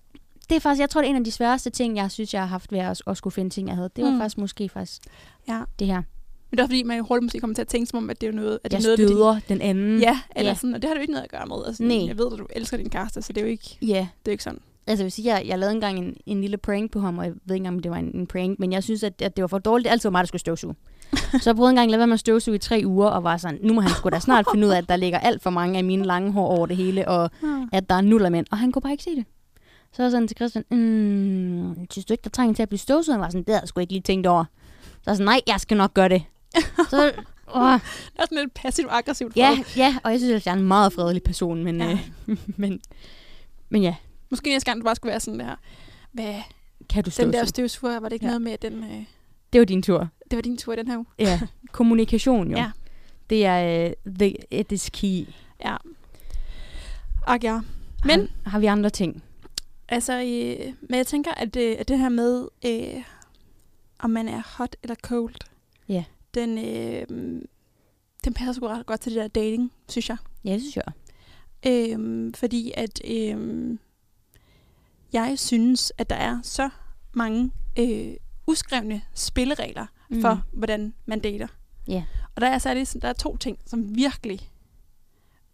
[0.48, 2.42] det er faktisk, jeg tror, det er en af de sværeste ting, jeg synes, jeg
[2.42, 3.90] har haft ved at, at skulle finde ting, jeg havde.
[3.96, 4.18] Det var mm.
[4.18, 5.02] faktisk måske faktisk
[5.48, 5.60] Ja.
[5.78, 6.02] det her.
[6.50, 8.28] Men det er fordi, man hurtigt måske kommer til at tænke som om, at det
[8.28, 8.58] er noget...
[8.64, 9.90] At det Jeg er noget støder den anden.
[9.92, 10.54] Din, ja, eller Ja.
[10.54, 11.56] sådan, og det har du ikke noget at gøre med.
[11.66, 12.06] Altså, Nej.
[12.06, 13.86] Jeg ved, at du elsker din kæreste, så det er jo ikke, Ja.
[13.86, 14.58] det er jo ikke sådan.
[14.86, 17.24] Altså, jeg vil sige, jeg, jeg lavede engang en, en lille prank på ham, og
[17.24, 19.36] jeg ved ikke engang, om det var en, en prank, men jeg synes, at, at
[19.36, 19.84] det var for dårligt.
[19.84, 20.74] Det altid var mig, der skulle støvsuge.
[21.42, 23.36] så jeg prøvede engang at lade være med at støvsuge i tre uger, og var
[23.36, 25.50] sådan, nu må han sgu da snart finde ud af, at der ligger alt for
[25.50, 27.30] mange af mine lange hår over det hele, og
[27.72, 28.46] at der er nullermænd.
[28.50, 29.24] Og han kunne bare ikke se det.
[29.92, 33.14] Så jeg sådan til Christian, mm, synes du ikke, der trænger til at blive støvsuget?
[33.14, 34.44] Han var sådan, det havde jeg sgu ikke lige tænkt over.
[34.84, 36.22] Så jeg sådan, nej, jeg skal nok gøre det.
[36.90, 37.12] Så,
[37.54, 37.72] åh,
[38.12, 39.36] Det er sådan lidt passivt-aggressivt.
[39.36, 41.98] ja, ja, og jeg synes, at jeg er en meget fredelig person, men, Ja.
[42.28, 42.80] øh, men,
[43.68, 43.94] men ja,
[44.30, 45.54] Måske næste gang, du bare skulle være sådan der.
[46.12, 46.34] Hvad,
[46.88, 48.30] kan du den der støvsuger, var det ikke Ja.
[48.30, 49.04] noget med, at den, øh,
[49.52, 50.08] Det var din tur.
[50.30, 51.06] det var din tur i den her uge?
[51.18, 51.40] Ja,
[51.72, 52.56] kommunikation jo.
[52.56, 52.70] Ja.
[53.30, 55.26] Det er, uh, the, it is key.
[55.64, 55.76] Ja.
[57.26, 57.60] Ak ja.
[58.04, 59.22] Men, har, har vi andre ting?
[59.88, 63.02] altså, øh, men jeg tænker, at, øh, at det her med, øh,
[63.98, 65.34] om man er hot eller cold,
[65.88, 66.04] Ja.
[66.34, 67.06] Den, øh,
[68.24, 70.16] den passer sgu ret godt til det der dating, synes jeg.
[70.44, 70.92] Ja, det synes jeg.
[71.66, 73.78] Øhm, fordi at øhm,
[75.12, 76.70] jeg synes, at der er så
[77.12, 78.14] mange øh,
[78.46, 80.20] uskrevne spilleregler mm.
[80.20, 81.46] for, hvordan man dater.
[81.88, 82.04] Ja.
[82.34, 84.40] Og der er særligt, der er to ting, som virkelig...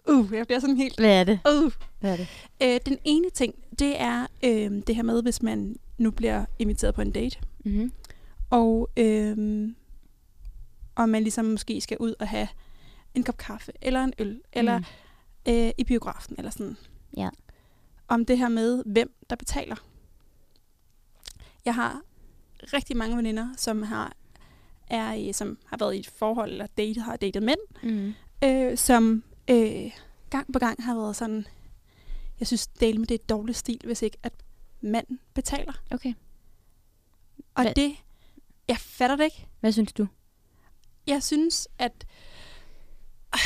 [0.09, 1.01] Uh, jeg bliver sådan helt...
[1.01, 1.41] Hvad er det?
[1.51, 1.73] Uh.
[2.01, 2.29] Hvad er det?
[2.63, 6.95] Øh, den ene ting, det er øh, det her med, hvis man nu bliver inviteret
[6.95, 7.93] på en date, Mm-hmm.
[8.51, 9.69] og, øh,
[10.97, 12.49] og man ligesom måske skal ud og have
[13.15, 14.85] en kop kaffe, eller en øl, eller Mm.
[15.49, 16.77] øh, i biografen, eller sådan.
[17.17, 17.29] Ja.
[18.09, 19.77] Om det her med, hvem der betaler.
[21.65, 22.01] Jeg har
[22.73, 24.13] rigtig mange veninder, som har,
[24.87, 28.15] er som har været i et forhold, eller datet, har datet mænd, Mm.
[28.45, 29.91] øh, som øh,
[30.31, 31.47] gang på gang har været sådan,
[32.41, 32.67] jeg synes,
[32.99, 34.33] med det er dårlig stil, hvis ikke at
[34.81, 35.73] manden betaler.
[35.91, 36.15] Okay.
[37.55, 37.97] Og Hvad- det,
[38.69, 39.47] jeg fatter det ikke.
[39.61, 40.07] Hvad synes du?
[41.07, 41.93] Jeg synes, at...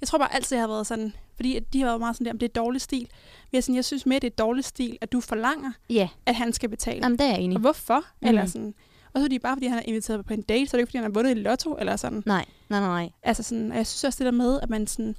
[0.00, 1.12] Jeg tror bare altid, jeg har været sådan...
[1.36, 2.98] Fordi at de har været meget sådan der, om det er dårlig stil.
[3.00, 6.34] Men jeg, sådan, jeg synes mere, det er dårlig stil, at du forlanger, Ja, at
[6.34, 7.00] han skal betale.
[7.02, 7.56] Jamen, det er jeg enig.
[7.56, 8.04] Og hvorfor?
[8.22, 8.28] Mm.
[8.28, 8.74] Eller sådan...
[9.14, 10.82] Og så er det bare, fordi han er inviteret på en date, så er det
[10.82, 12.22] ikke, fordi han har vundet i lotto, eller sådan.
[12.26, 13.10] Nej, nej, nej, nej.
[13.22, 15.14] Altså sådan, og jeg synes også det der med, at man sådan,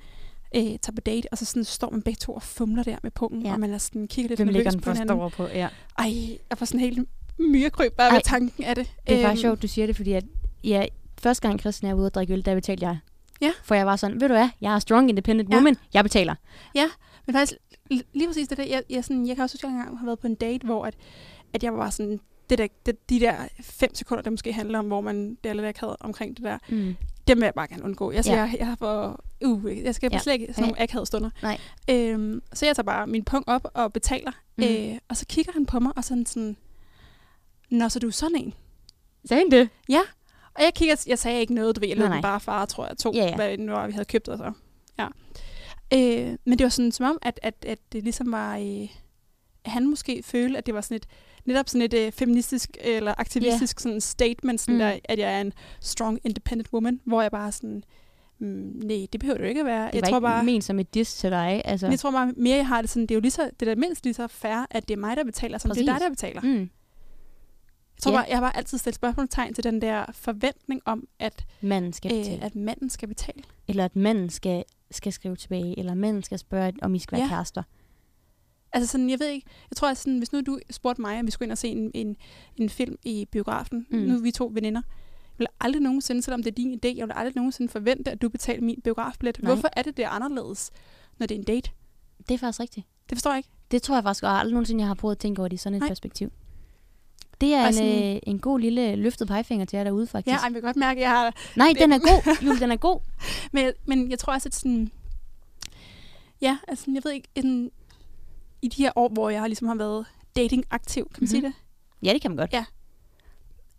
[0.56, 3.12] øh, tager på date, og så sådan, står man begge to og fumler der med
[3.12, 3.54] pungen, Ja.
[3.54, 5.20] og man er sådan, kigger lidt Hvem nervøs på hinanden.
[5.20, 5.48] over på?
[5.48, 5.68] Ja.
[5.98, 6.14] Ej,
[6.50, 8.16] jeg får sådan helt myrekryb bare Ej.
[8.16, 8.92] ved tanken af det.
[9.08, 10.24] Det er Øhm, faktisk sjovt, du siger det, fordi at,
[10.64, 10.86] ja,
[11.24, 12.98] første gang Christian er ude og drikke øl, der betalte jeg.
[13.42, 13.52] Ja.
[13.64, 15.56] For jeg var sådan, ved du hvad, jeg er strong independent Ja.
[15.56, 16.36] woman, jeg betaler.
[17.26, 17.54] Men faktisk,
[17.94, 20.00] li- lige præcis det der, jeg, jeg, sådan, jeg kan også huske, at jeg engang
[20.00, 20.96] har været på en date, hvor at,
[21.54, 24.86] at jeg var sådan, det der, det, de der fem sekunder, der måske handler om,
[24.86, 26.96] hvor man det er lidt akavet omkring det der, Mm.
[27.28, 28.12] dem vil jeg bare gerne undgå.
[28.12, 28.34] Jeg, Ja.
[28.34, 28.40] ja.
[28.42, 30.16] jeg, jeg har for, uh, jeg skal Ja.
[30.16, 30.22] ja.
[30.22, 31.30] slet ikke sådan nogle akavede stunder.
[31.42, 31.60] Nej.
[31.90, 34.64] Øhm, så jeg tager bare min punkt op og betaler, mm.
[34.64, 36.58] øh, og så kigger han på mig, og sådan sådan,
[37.70, 38.54] Nå, så du er sådan en.
[39.26, 39.70] Sagde han det?
[40.56, 42.98] Og jeg kigger, jeg sagde ikke noget, du ved, jeg Nej, bare far, tror jeg,
[42.98, 43.36] to, Ja, ja.
[43.36, 44.52] hvad det nu var, vi havde købt og så.
[45.00, 45.08] Ja.
[45.94, 48.88] Øh, men det var sådan som om, at, at, at det ligesom var, øh,
[49.66, 51.06] at han måske følte, at det var sådan et,
[51.46, 54.80] netop sådan et øh, feministisk eller aktivistisk sådan statement, sådan Mm.
[54.80, 57.84] der, at jeg er en strong, independent woman, hvor jeg bare sådan,
[58.40, 58.48] mm,
[58.84, 59.88] nej, det behøver du ikke at være.
[59.88, 61.62] Det jeg var tror ikke bare, ment som et diss til dig.
[61.66, 61.88] Altså.
[61.88, 63.76] jeg tror bare mere, jeg har det sådan, det er jo lige så, det er
[63.76, 65.94] da mindst lige så fair, at det er mig, der betaler, som det er dig,
[65.94, 66.04] Præcis.
[66.04, 66.42] der betaler.
[66.42, 66.70] Mm.
[68.04, 68.18] Tror Ja.
[68.18, 72.12] bare, jeg har bare altid stillet spørgsmålstegn til den der forventning om, at, Manden skal
[72.12, 72.38] betale.
[72.38, 73.44] øh, at manden skal betale.
[73.68, 75.80] Eller at manden skal, skal skrive tilbage.
[75.80, 77.36] Eller manden skal spørge, om I skal være Ja.
[77.36, 77.64] kærester.
[78.74, 81.26] Altså sådan, jeg ved ikke, jeg tror, at sådan, hvis nu du spurgte mig, om
[81.26, 82.16] vi skulle ind og se en, en,
[82.56, 83.98] en film i biografen, Mm.
[83.98, 87.08] nu er vi to veninder, jeg vil aldrig nogensinde, selvom det er din idé, jeg
[87.08, 89.40] vil aldrig nogensinde forvente, at du betaler min biografbillet.
[89.44, 89.54] Nej.
[89.54, 90.72] Hvorfor er det, det er anderledes,
[91.18, 91.72] når det er en date?
[92.30, 92.88] Det er faktisk rigtigt.
[93.10, 93.50] Det forstår jeg ikke.
[93.72, 95.58] Det tror jeg faktisk og aldrig nogensinde, jeg har prøvet at tænke over det i
[95.58, 95.90] sådan et Nej.
[95.90, 96.32] perspektiv.
[97.44, 100.34] Det er en, sådan- øh, en god lille løftet pegefinger til jer derude, faktisk.
[100.38, 101.36] Ja, jeg kan godt mærke, at jeg har...
[101.56, 102.38] Nej, den er god.
[102.46, 103.00] Jul, den er god.
[103.54, 104.92] Men, men jeg tror også, at sådan...
[106.42, 107.72] Ja, altså, jeg ved ikke, en,
[108.62, 111.28] i de her år, hvor jeg ligesom har været dating-aktiv, kan man mm-hmm.
[111.28, 111.52] sige Mhm.
[112.02, 112.08] det?
[112.08, 112.54] Ja, det kan man godt.
[112.54, 112.66] Ja.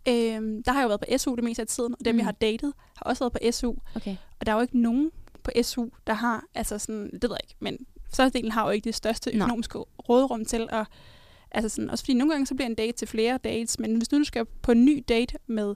[0.07, 2.19] Øhm, der har jeg jo været på SU det meste af tiden, og dem, Mm.
[2.19, 3.73] jeg har datet, har også været på SU.
[3.95, 4.15] Okay.
[4.39, 5.11] Og der er jo ikke nogen
[5.43, 7.77] på SU, der har, altså sådan, det ved jeg ikke, men
[8.13, 9.45] størstedelen har jo ikke det største Nej.
[9.45, 10.85] økonomiske råderum til at,
[11.55, 14.11] altså sådan, også fordi nogle gange så bliver en date til flere dates, men hvis
[14.11, 15.75] nu du skal på en ny date med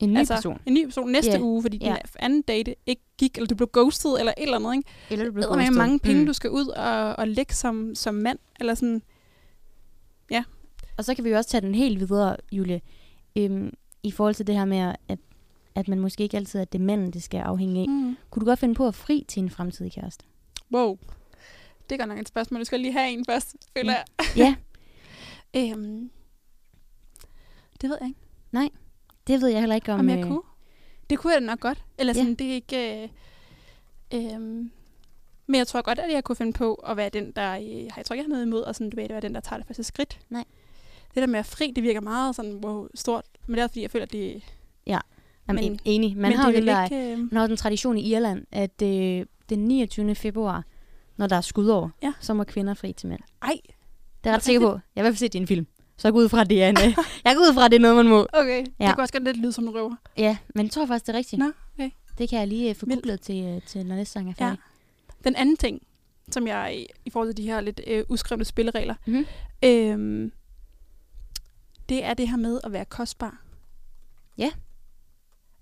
[0.00, 0.58] En ny altså, person.
[0.66, 1.40] en ny person næste Ja.
[1.40, 1.88] uge, fordi Ja.
[1.88, 4.88] den anden date ikke gik, eller du blev ghosted, eller et eller andet, ikke?
[5.10, 6.26] Eller du Det er med mange penge, mm.
[6.26, 9.02] du skal ud og, og lægge som, som mand, eller sådan,
[10.96, 12.80] Og så kan vi jo også tage den helt videre, Julie.
[13.36, 13.72] Øhm,
[14.02, 15.18] I forhold til det her med, at,
[15.74, 17.88] at man måske ikke altid er det manden, det skal afhænge af.
[17.88, 18.16] mm.
[18.30, 20.24] Kunne du godt finde på at fri til en fremtidig kæreste?
[20.72, 20.98] wow.
[21.90, 22.60] Det er godt nok et spørgsmål.
[22.60, 23.98] Du skal lige have en først, føler Ja.
[24.18, 24.26] jeg.
[24.36, 24.54] Ja,
[25.56, 26.10] Øhm,
[27.80, 28.76] det ved jeg ikke.
[29.26, 30.00] det ved jeg heller ikke om.
[30.00, 30.42] Om jeg øh, kunne?
[31.10, 31.84] Det kunne jeg da nok godt.
[31.98, 32.20] Eller Ja.
[32.20, 33.02] sådan, det er ikke...
[33.02, 33.08] Øh,
[34.34, 34.40] øh,
[35.50, 37.52] men jeg tror godt, at jeg kunne finde på at være den, der...
[37.56, 39.34] Øh, jeg tror ikke, jeg har noget imod, og sådan, du ved, at være den,
[39.34, 40.20] der tager det første skridt.
[40.28, 40.44] Nej.
[41.14, 43.24] Det der med at fri, det virker meget sådan, wow, stort.
[43.46, 44.42] Men det er fordi, jeg føler, at det...
[44.86, 46.16] Jamen, men- men, enig.
[46.16, 47.12] Man men har jo den er der, ikke...
[47.12, 50.14] Øh, man har den tradition i Irland, at øh, den 29.
[50.14, 50.64] februar,
[51.16, 52.12] når der er skudår, Ja.
[52.20, 53.20] så må kvinder fri til mænd.
[53.42, 53.56] ej,
[54.24, 54.66] Det er ret sikker på.
[54.66, 55.66] Jeg har i hvert fald set det i en film.
[55.96, 57.70] Så jeg går ud fra, at det er, en, øh, jeg går ud fra, at
[57.70, 58.26] det er noget, man må.
[58.32, 58.66] okay.
[58.80, 58.86] Ja.
[58.86, 59.94] Det kunne også godt lidt lyde som en røver.
[60.16, 61.38] Ja, men jeg tror faktisk, det er rigtigt.
[61.40, 61.90] Nå, okay.
[62.18, 64.44] Det kan jeg lige øh, få googlet til, øh, til, når næste sang er Ja.
[64.44, 64.58] færdig.
[65.24, 65.82] Den anden ting,
[66.30, 69.26] som jeg i, i forhold til de her lidt øh, uskrevne spilleregler, Mhm.
[69.64, 70.32] øhm,
[71.88, 73.42] det er det her med at være kostbar.
[74.38, 74.50] Ja.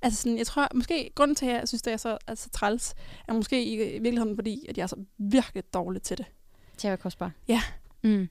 [0.02, 2.94] Altså sådan, jeg tror, måske grunden til, at jeg synes, det er så, altså, træls,
[3.28, 6.26] er måske i, i virkeligheden, fordi at jeg er så virkelig dårlig til det.
[6.76, 7.30] Til at være kostbar.
[7.48, 7.62] Ja.
[8.02, 8.28] Mm.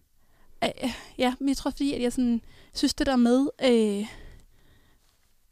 [0.83, 2.41] Øh, ja, men jeg tror, fordi at jeg sådan,
[2.73, 4.07] synes, det der med, øh,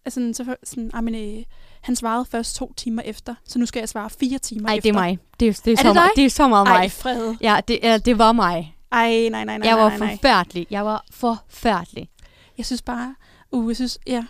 [0.05, 1.43] altså så, sådan, ah, men, øh,
[1.81, 4.81] han svarede først to timer efter, så nu skal jeg svare fire timer Ej, efter.
[4.91, 5.19] det er mig.
[5.39, 6.91] Det er, det er, Er så, det meget, det er så meget Ej, mig.
[6.91, 7.35] Fred.
[7.41, 8.77] Ja, det, er, det var mig.
[8.91, 10.15] Ej, nej, nej, nej, Jeg var nej, nej.
[10.17, 10.67] forfærdelig.
[10.69, 12.09] Jeg var forfærdelig.
[12.57, 13.15] Jeg synes bare,
[13.51, 14.25] uh, jeg synes, ja.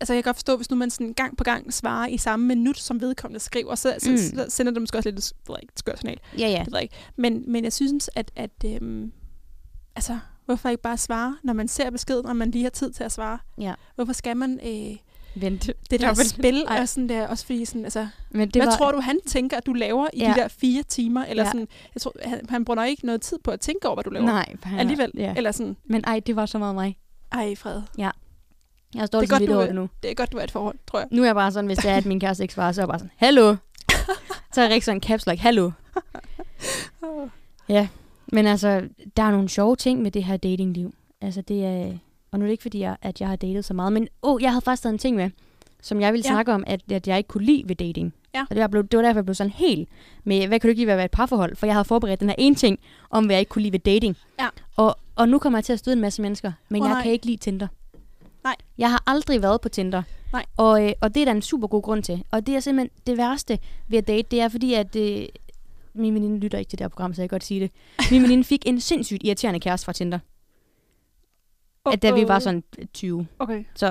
[0.00, 2.46] Altså, jeg kan godt forstå, hvis nu man sådan gang på gang svarer i samme
[2.46, 4.16] minut, som vedkommende skriver, så, så, Mm.
[4.16, 5.32] så sender det måske også lidt et
[5.76, 6.18] skørt signal.
[6.38, 6.58] Ja, ja.
[6.58, 6.94] Det ved jeg ikke.
[7.16, 9.12] Men, men jeg synes, at, at øhm,
[9.96, 13.04] altså, hvorfor ikke bare svare, når man ser beskeden, og man lige har tid til
[13.04, 13.38] at svare?
[13.58, 13.74] Ja.
[13.94, 14.96] Hvorfor skal man øh,
[15.42, 15.70] Vent.
[15.90, 16.28] det der Dobbelt.
[16.28, 18.76] spil, og sådan der, også fordi sådan, altså, Men det hvad var...
[18.76, 20.28] tror du, han tænker, at du laver i Ja.
[20.36, 21.24] de der fire timer?
[21.24, 21.48] Eller Ja.
[21.50, 24.10] sådan, jeg tror, han, han bruger ikke noget tid på at tænke over, hvad du
[24.10, 24.26] laver.
[24.26, 25.10] Nej, han er- Alligevel.
[25.16, 25.34] Ja.
[25.36, 26.96] Eller sådan, Men ej, det var så meget mig.
[27.32, 29.88] ej Fred, Jeg står Det er godt, du over er- det nu.
[30.02, 31.08] det er godt, du er et forhold, tror jeg.
[31.10, 32.82] Nu er jeg bare sådan, hvis det er, at min kæreste ikke svarer, så er
[32.82, 33.56] jeg bare sådan, hallo.
[34.52, 35.70] så er jeg rigtig sådan caps like, hallo.
[37.68, 37.88] Ja,
[38.32, 38.82] men altså,
[39.16, 40.94] der er nogle sjove ting med det her datingliv.
[41.20, 41.92] Altså, det er...
[42.30, 44.42] Og nu er det ikke, fordi jeg, at jeg har datet så meget, men oh,
[44.42, 45.30] jeg havde faktisk taget en ting med,
[45.82, 46.30] som jeg ville Ja.
[46.32, 48.14] snakke om, at, at jeg ikke kunne lide ved dating.
[48.34, 48.40] Ja.
[48.50, 49.88] Og det var, det var derfor, jeg blev sådan helt
[50.24, 51.56] med, hvad kan du ikke lide ved at være et parforhold?
[51.56, 52.78] For jeg havde forberedt den her ene ting,
[53.10, 54.16] om hvad jeg ikke kunne lide ved dating.
[54.40, 54.48] Ja.
[54.76, 57.02] Og, og nu kommer jeg til at støde en masse mennesker, men Åh, jeg nej.
[57.02, 57.66] kan ikke lide Tinder.
[58.44, 58.54] Nej.
[58.78, 60.02] Jeg har aldrig været på Tinder.
[60.32, 60.44] Nej.
[60.56, 62.24] Og, øh, og det er der en super god grund til.
[62.30, 63.58] Og det er simpelthen det værste
[63.88, 65.26] ved at date, det er fordi, at øh,
[65.94, 67.70] min veninde lytter ikke til det her program, så jeg kan godt sige det.
[68.10, 70.18] Min veninde fik en sindssygt irriterende kæreste fra Tinder.
[71.92, 72.62] At da vi var sådan
[72.94, 73.64] 20, Okay.
[73.74, 73.86] så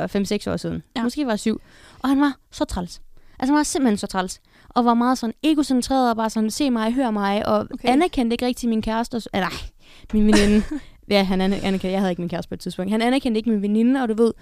[0.48, 0.84] 5-6 år siden.
[0.96, 1.04] Ja.
[1.04, 1.62] Måske var 7.
[2.04, 3.02] Og han var så træls.
[3.40, 4.42] Altså han var simpelthen så træls.
[4.70, 7.48] Og var meget sådan egocentreret og bare sådan, se mig, hør mig.
[7.48, 7.90] Og Okay.
[7.90, 9.22] anerkendte ikke rigtig min kæreste.
[9.34, 9.70] Eller, nej,
[10.14, 10.64] min veninde.
[11.10, 12.92] ja, han aner- anerkendte, jeg havde ikke min kæreste på et tidspunkt.
[12.92, 14.34] Han anerkendte ikke min veninde, og du ved,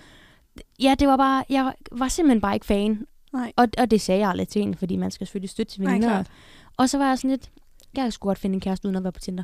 [0.80, 3.06] ja, det var bare, jeg var simpelthen bare ikke fan.
[3.34, 3.52] Nej.
[3.56, 5.92] Og, og det sagde jeg aldrig til hende, fordi man skal selvfølgelig støtte til Nej,
[5.92, 6.10] veninder.
[6.10, 6.28] klart.
[6.78, 7.52] og så var jeg sådan lidt,
[7.96, 9.44] jeg skulle godt finde en kæreste uden at være på Tinder.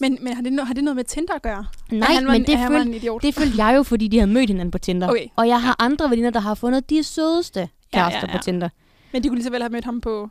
[0.00, 1.66] Men, men har, det no- har det noget med Tinder at gøre?
[1.90, 3.22] Nej, at han var, men en, det følte, en idiot?
[3.22, 5.08] det følte jeg jo, fordi de havde mødt hinanden på Tinder.
[5.08, 5.26] Okay.
[5.36, 8.38] Og jeg har andre veninder, der har fundet de sødeste Ja, kærester ja, ja.
[8.38, 8.68] på Tinder.
[9.12, 10.28] Men de kunne lige så vel have mødt ham på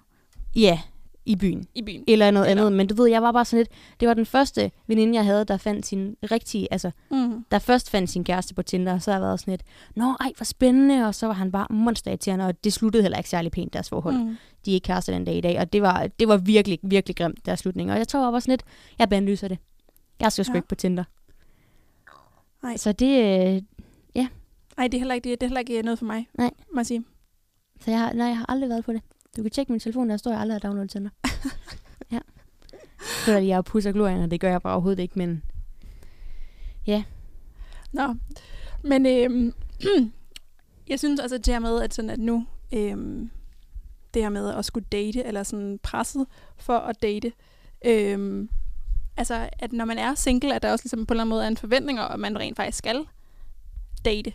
[0.55, 0.79] Ja,
[1.25, 1.65] i byen.
[1.75, 2.03] i byen.
[2.07, 2.77] Eller noget Eller- andet.
[2.77, 3.69] Men du ved, jeg var bare sådan lidt...
[3.99, 6.67] Det var den første veninde, jeg havde, der fandt sin rigtige...
[6.73, 7.45] Altså, Mm.
[7.51, 8.93] der først fandt sin kæreste på Tinder.
[8.93, 9.63] Og så har jeg været sådan lidt...
[9.95, 11.07] Nå, ej, hvor spændende.
[11.07, 12.45] Og så var han bare monsterirriterende.
[12.45, 14.15] Og det sluttede heller ikke særlig pænt, deres forhold.
[14.17, 14.37] Mm.
[14.65, 15.59] De er ikke kærester den dag i dag.
[15.59, 17.91] Og det var, det var virkelig, virkelig grimt, deres slutning.
[17.91, 18.63] Og jeg tror bare sådan lidt...
[18.99, 19.57] Jeg bandlyser det.
[20.19, 20.55] Jeg skal sgu Ja.
[20.55, 20.57] ja.
[20.59, 21.03] ikke på Tinder.
[22.63, 22.77] Nej.
[22.77, 23.23] Så det...
[23.55, 23.61] øh,
[24.77, 26.51] Ej, det er heller ikke, det er heller ikke noget for mig, Nej.
[26.73, 27.03] må jeg sige.
[27.79, 29.01] Så jeg har, nej, jeg har aldrig været på det.
[29.37, 31.09] Du kan tjekke min telefon, der står, jeg aldrig har downloadet Tinder.
[32.11, 32.19] ja.
[33.25, 35.43] Så er jeg er pusser glorien, og det gør jeg bare overhovedet ikke, men
[36.87, 37.03] ja.
[37.91, 38.15] Nå,
[38.83, 39.53] men øhm,
[40.89, 43.29] jeg synes altså det her med, at, sådan, at nu øhm,
[44.13, 46.27] det her med at skulle date, eller sådan presset
[46.57, 47.31] for at date,
[47.85, 48.49] øhm,
[49.17, 51.43] altså at når man er single, at der også ligesom på en eller anden måde
[51.43, 53.05] er en forventning om, at man rent faktisk skal
[54.05, 54.33] date.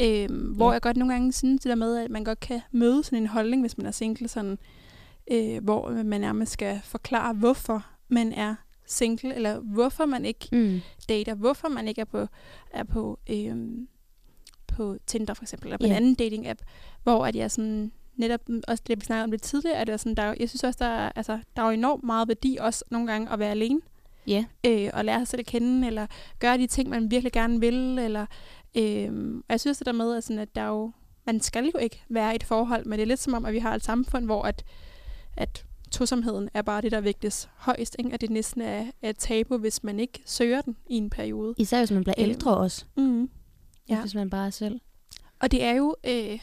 [0.00, 0.72] Øhm, hvor Ja.
[0.72, 3.26] jeg godt nogle gange synes det der med, at man godt kan møde sådan en
[3.26, 4.58] holdning, hvis man er single, sådan,
[5.30, 8.54] øh, hvor man nærmest skal forklare, hvorfor man er
[8.86, 10.80] single, eller hvorfor man ikke mm.
[11.08, 12.26] dater, hvorfor man ikke er på,
[12.70, 13.88] er på, øhm,
[14.66, 15.90] på Tinder for eksempel, eller på Ja.
[15.90, 16.58] en anden dating-app,
[17.02, 19.96] hvor at jeg sådan, netop også det, vi snakkede om lidt tidligere, at det er
[19.96, 22.56] sådan, der, er jeg synes også, der er, altså, der er jo enormt meget værdi
[22.60, 23.80] også nogle gange at være alene,
[24.26, 24.44] ja.
[24.66, 26.06] øh, og lære sig selv at kende, eller
[26.38, 28.26] gøre de ting, man virkelig gerne vil, eller,
[28.78, 30.92] øh, og jeg synes det der med, at, sådan, at der er jo,
[31.26, 33.52] man skal jo ikke være i et forhold, men det er lidt som om, at
[33.52, 34.64] vi har et samfund, hvor at,
[35.36, 38.10] at tosomheden er bare det, der vægtes højst, ikke?
[38.12, 41.54] at det næsten er, er et tabu, hvis man ikke søger den i en periode.
[41.58, 42.84] Især hvis man bliver Øhm, ældre også.
[42.96, 43.30] Mm.
[43.88, 44.00] Ja.
[44.00, 44.80] Hvis man bare er selv.
[45.40, 46.38] Og det er jo, øh,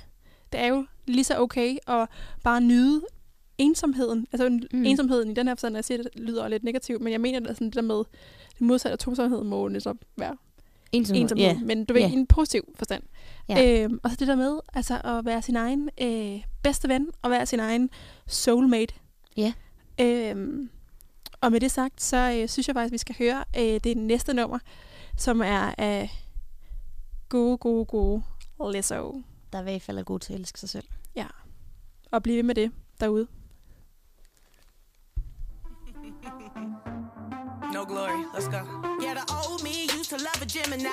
[0.51, 2.07] det er jo lige så okay at
[2.43, 3.01] bare nyde
[3.57, 4.27] ensomheden.
[4.31, 4.85] Altså mm.
[4.85, 7.53] Ensomheden i den her forstand, jeg siger, det lyder lidt negativt, men jeg mener er
[7.53, 7.97] sådan det der med,
[8.53, 10.37] det modsatte af tosomhed må netop være
[10.95, 11.21] Ensomhed.
[11.21, 11.59] ensomhed, Ja.
[11.59, 12.09] men du ved, Ja.
[12.09, 13.03] i en positiv forstand.
[13.49, 13.83] Ja.
[13.83, 17.31] Øhm, og så det der med altså, at være sin egen øh, bedste ven, og
[17.31, 17.89] være sin egen
[18.27, 18.93] soulmate.
[19.37, 19.53] Ja.
[20.01, 20.69] Øhm,
[21.41, 23.97] og med det sagt, så øh, synes jeg faktisk, at vi skal høre øh, det
[23.97, 24.59] næste nummer,
[25.17, 26.09] som er af
[27.29, 28.23] gode, gode, gode
[28.71, 29.21] Lizzo.
[29.51, 30.85] Der er i hvert fald er god til at elske sig selv.
[32.11, 33.27] Og blive ved med det derude.
[37.75, 38.23] No glory.
[38.33, 38.63] Let's go.
[39.01, 40.89] Yeah, the old me used to love a Gemini.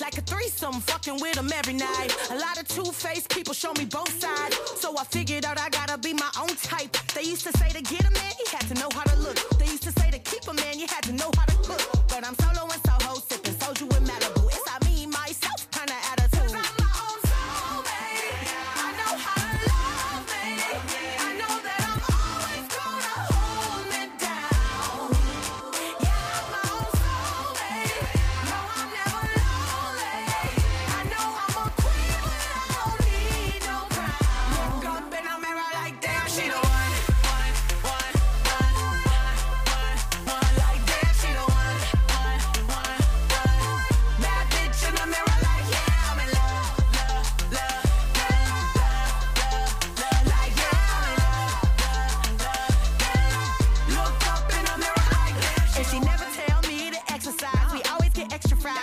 [0.00, 2.08] Like a threesome, fucking with them every night.
[2.30, 4.56] A lot of two-faced people show me both sides.
[4.80, 6.96] So I figured out I gotta be my own type.
[7.14, 9.36] They used to say to get a man, you had to know how to look.
[9.58, 11.82] They used to say to keep a man, you had to know how to cook.
[12.08, 12.71] But I'm solo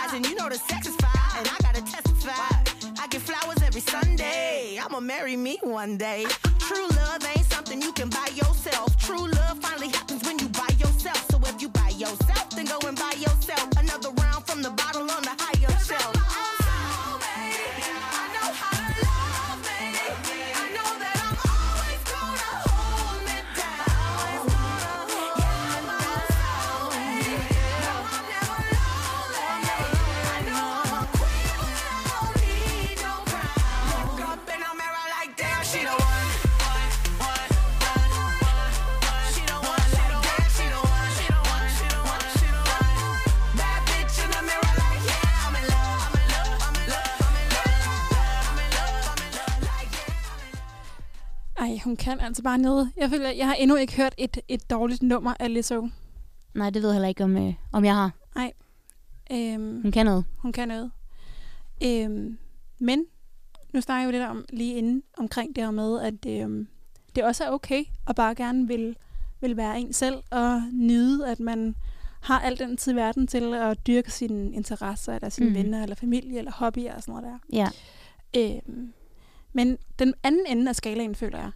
[0.00, 3.02] Taj, and you know the sex is fire, and I gotta testify.
[3.02, 4.78] I get flowers every Sunday.
[4.82, 6.26] I'ma marry me one day.
[6.58, 8.96] True love ain't something you can buy yourself.
[8.98, 11.26] True love finally happens when you buy yourself.
[11.30, 13.39] So if you buy yourself, then go and buy yourself.
[51.80, 52.92] Ej, hun kan altså bare noget.
[52.96, 55.88] Jeg føler, jeg har endnu ikke hørt et, et dårligt nummer af Lizzo.
[56.54, 58.10] Nej, det ved jeg heller ikke, om, øh, om jeg har.
[59.32, 60.24] Øhm, Hun kan noget.
[60.38, 60.90] hun kan noget.
[61.84, 62.38] Øhm,
[62.78, 63.04] men
[63.72, 66.68] nu snakker jeg jo lidt om lige inden omkring det her med, at øhm,
[67.14, 68.96] det også er okay at bare gerne vil,
[69.40, 71.76] vil være en selv og nyde, at man
[72.20, 75.54] har al den tid i verden til at dyrke sine interesser, eller sine mm.
[75.54, 77.56] venner, eller familie, eller hobbyer og sådan noget der.
[77.56, 77.68] Ja.
[78.36, 78.92] Øhm,
[79.52, 81.50] men den anden ende af skalaen, føler jeg,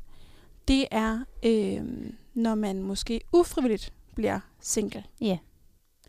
[0.69, 5.05] det er, øhm, når man måske ufrivilligt bliver single.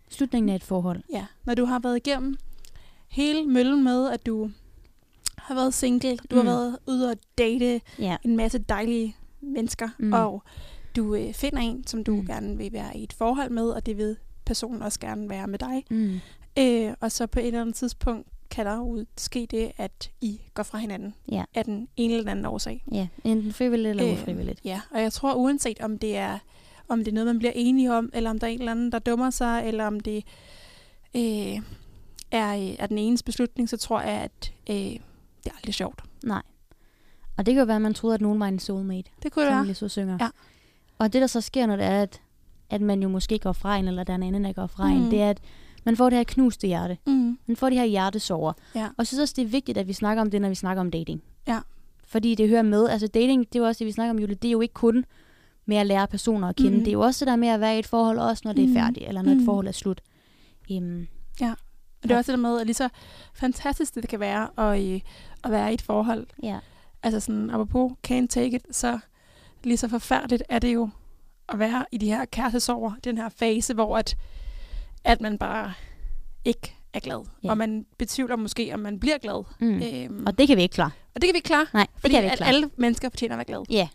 [0.09, 1.03] Slutningen af et forhold.
[1.13, 2.35] Ja, når du har været igennem
[3.07, 4.51] hele møllen med, at du
[5.37, 6.37] har været single, du mm.
[6.37, 8.17] Har været ude og date Ja.
[8.23, 10.13] en masse dejlige mennesker, mm.
[10.13, 10.43] Og
[10.95, 12.15] du øh, finder en, som du.
[12.15, 12.25] Mm.
[12.25, 15.59] gerne vil være i et forhold med, og det vil personen også gerne være med
[15.59, 15.83] dig.
[15.89, 16.19] Mm.
[16.59, 20.41] Øh, og så på et eller andet tidspunkt kan der jo ske det, at I
[20.53, 21.43] går fra hinanden Ja.
[21.55, 22.83] af den ene eller den anden årsag.
[22.91, 24.61] Ja, enten frivilligt eller Øh, ufrivilligt.
[24.65, 26.39] Ja, og jeg tror uanset om det er
[26.87, 28.91] om det er noget, man bliver enige om, eller om der er en eller anden,
[28.91, 30.23] der dummer sig, eller om det
[31.15, 31.61] øh,
[32.31, 34.99] er, øh, er den enes beslutning, så tror jeg, at øh, det
[35.45, 36.03] er aldrig sjovt.
[36.23, 36.41] Nej.
[37.37, 39.45] Og det kan jo være, at man troede, at nogen var en soulmate, Det kunne
[39.45, 39.65] det være.
[39.65, 40.17] Lissu synger.
[40.21, 40.29] Ja.
[40.97, 42.21] Og det, der så sker, når det er, at,
[42.69, 44.87] at man jo måske går fra en, eller der er en anden, der går fra
[44.93, 44.95] Mm.
[45.03, 45.39] en, det er, at
[45.85, 46.97] man får det her knuste hjerte.
[47.07, 47.37] Mm.
[47.45, 48.53] Man får de her hjertesover.
[48.75, 48.85] Ja.
[48.85, 50.81] Og jeg synes også, det er vigtigt, at vi snakker om det, når vi snakker
[50.81, 51.21] om dating.
[51.47, 51.59] Ja.
[52.07, 52.89] Fordi det hører med.
[52.89, 54.35] Altså dating, det er jo også det, vi snakker om, Julie.
[54.35, 55.05] Det er jo ikke kun
[55.65, 56.71] med at lære personer at kende.
[56.71, 56.79] Mhm.
[56.79, 58.63] Det er jo også det der med at være i et forhold, også når det
[58.63, 58.75] er Mhm.
[58.75, 59.39] færdigt, eller når Mhm.
[59.41, 60.01] et forhold er slut.
[60.71, 61.07] Um,
[62.03, 62.89] Og det er også det der med, at lige så
[63.33, 65.01] fantastisk det kan være at, øh,
[65.43, 66.27] at være i et forhold.
[66.43, 66.59] ja.
[67.03, 68.99] Altså sådan, apropos can't take it, så
[69.63, 70.89] lige så forfærdeligt er det jo
[71.49, 74.15] at være i de her kærestesover, den her fase, hvor at,
[75.05, 75.73] at man bare
[76.45, 77.25] ikke er glad.
[77.43, 77.49] Ja.
[77.49, 79.43] Og man betvivler måske, om man bliver glad.
[79.59, 79.81] Mm.
[79.81, 80.91] Øhm, Og det kan vi ikke klare.
[81.15, 82.49] og det kan vi ikke klare, Nej, det fordi kan vi ikke at klare.
[82.49, 83.63] alle mennesker fortjener at være glade.
[83.69, 83.87] Ja.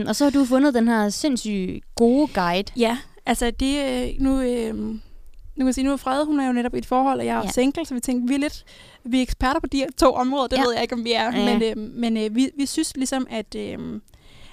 [0.00, 2.72] um, og så har du fundet den her sindssygt gode guide.
[2.76, 4.40] Ja, altså det øh, nu...
[4.40, 7.18] Øh, nu kan jeg sige, nu er Frede, hun er jo netop i et forhold,
[7.20, 7.50] og jeg er Ja.
[7.50, 8.64] single, så vi tænkte, vi er lidt
[9.04, 10.62] vi er eksperter på de her to områder, det ja.
[10.62, 11.36] ved jeg ikke, om vi er.
[11.36, 11.58] Ja.
[11.58, 14.00] Men, øh, men øh, vi, vi synes ligesom, at, øh,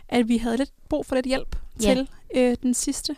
[0.09, 1.93] at vi havde lidt brug for lidt hjælp Ja.
[1.93, 3.15] til øh, den sidste.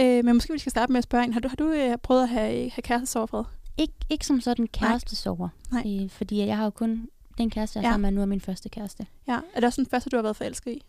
[0.00, 1.98] Øh, men måske vi skal starte med at spørge en, har du, har du øh,
[1.98, 3.44] prøvet at have, have kærestesover, Frede?
[3.82, 5.48] Ik- ikke som sådan kærestesover.
[5.72, 5.82] Nej.
[6.04, 7.90] Øh, fordi jeg har jo kun den kæreste, jeg Ja.
[7.90, 9.06] sammen med nu er min første kæreste.
[9.28, 9.34] Ja.
[9.54, 10.82] Er det også den første, du har været forelsket i?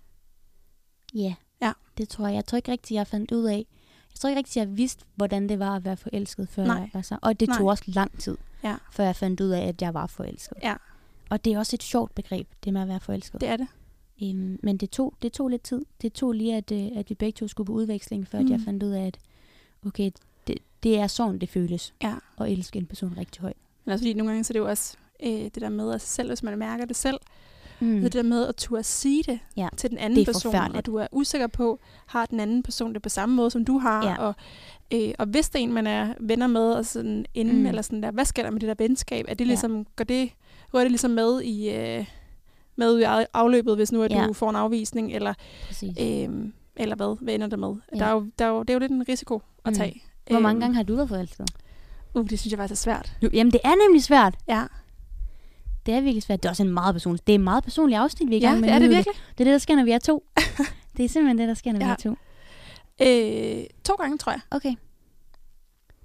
[1.14, 1.34] Ja.
[1.62, 1.72] Ja.
[1.97, 2.36] Det tror jeg.
[2.36, 3.66] Jeg tror ikke rigtigt, jeg fandt ud af.
[4.12, 6.76] Jeg tror ikke rigtigt, jeg vidste, hvordan det var at være forelsket, før Nej.
[6.76, 7.18] jeg var så.
[7.22, 7.70] Og det tog Nej.
[7.70, 8.76] også lang tid, Ja.
[8.91, 10.58] før jeg fandt ud af, at jeg var forelsket.
[10.64, 10.76] Ja.
[11.30, 13.41] Og det er også et sjovt begreb, det med at være forelsket.
[13.41, 13.68] Det er det.
[14.24, 15.86] Øhm, men det tog, det tog lidt tid.
[16.01, 18.51] Det tog lige, at, øh, at vi begge to skulle på udveksling, før mm.
[18.51, 19.18] jeg fandt ud af, at
[19.86, 20.11] okay,
[20.47, 22.13] det, det er sådan, det føles Ja.
[22.41, 23.57] at elske en person rigtig højt.
[23.86, 26.01] Men altså, fordi nogle gange så er det jo også øh, det der med, at
[26.01, 27.18] selv hvis man mærker det selv,
[27.80, 28.01] Mm.
[28.01, 30.95] det der med at turde sige det Ja, til den anden er person, og du
[30.95, 34.15] er usikker på, har den anden person det på samme måde, som du har, Ja.
[34.18, 34.34] og,
[34.93, 37.65] øh, og hvis det er en, man er venner med, og sådan inden, Mm.
[37.65, 39.26] eller sådan der, hvad sker der med det der venskab?
[39.28, 39.47] Er det Ja.
[39.47, 40.30] ligesom, går det,
[40.72, 42.05] går det ligesom med i, øh,
[42.78, 44.25] med ud i af- afløbet, hvis nu at Ja.
[44.28, 45.34] du får en afvisning, eller,
[45.67, 45.97] Præcis.
[46.01, 46.30] øh,
[46.75, 47.75] eller hvad, hvad ender det med?
[47.93, 47.99] Ja.
[47.99, 49.73] Der er jo, der er jo, det er jo lidt en risiko at Mm.
[49.78, 50.03] tage.
[50.30, 51.49] Hvor mange Øhm, gange har du været forelsket?
[52.13, 53.17] Uh, det synes jeg faktisk er svært.
[53.21, 54.36] Nu, jamen, det er nemlig svært.
[54.47, 54.63] Ja,
[55.86, 56.43] Det er virkelig svært.
[56.43, 58.41] Det er også en meget personlig, det er en meget personlig afsnit, vi er i
[58.41, 59.15] ja gang med det er det virkelig.
[59.38, 60.25] Det er det, der sker, når vi er to.
[60.97, 61.86] det er simpelthen det, der sker, når Ja.
[61.86, 62.15] vi er to.
[63.61, 64.41] Øh, to gange, tror jeg.
[64.51, 64.75] Okay.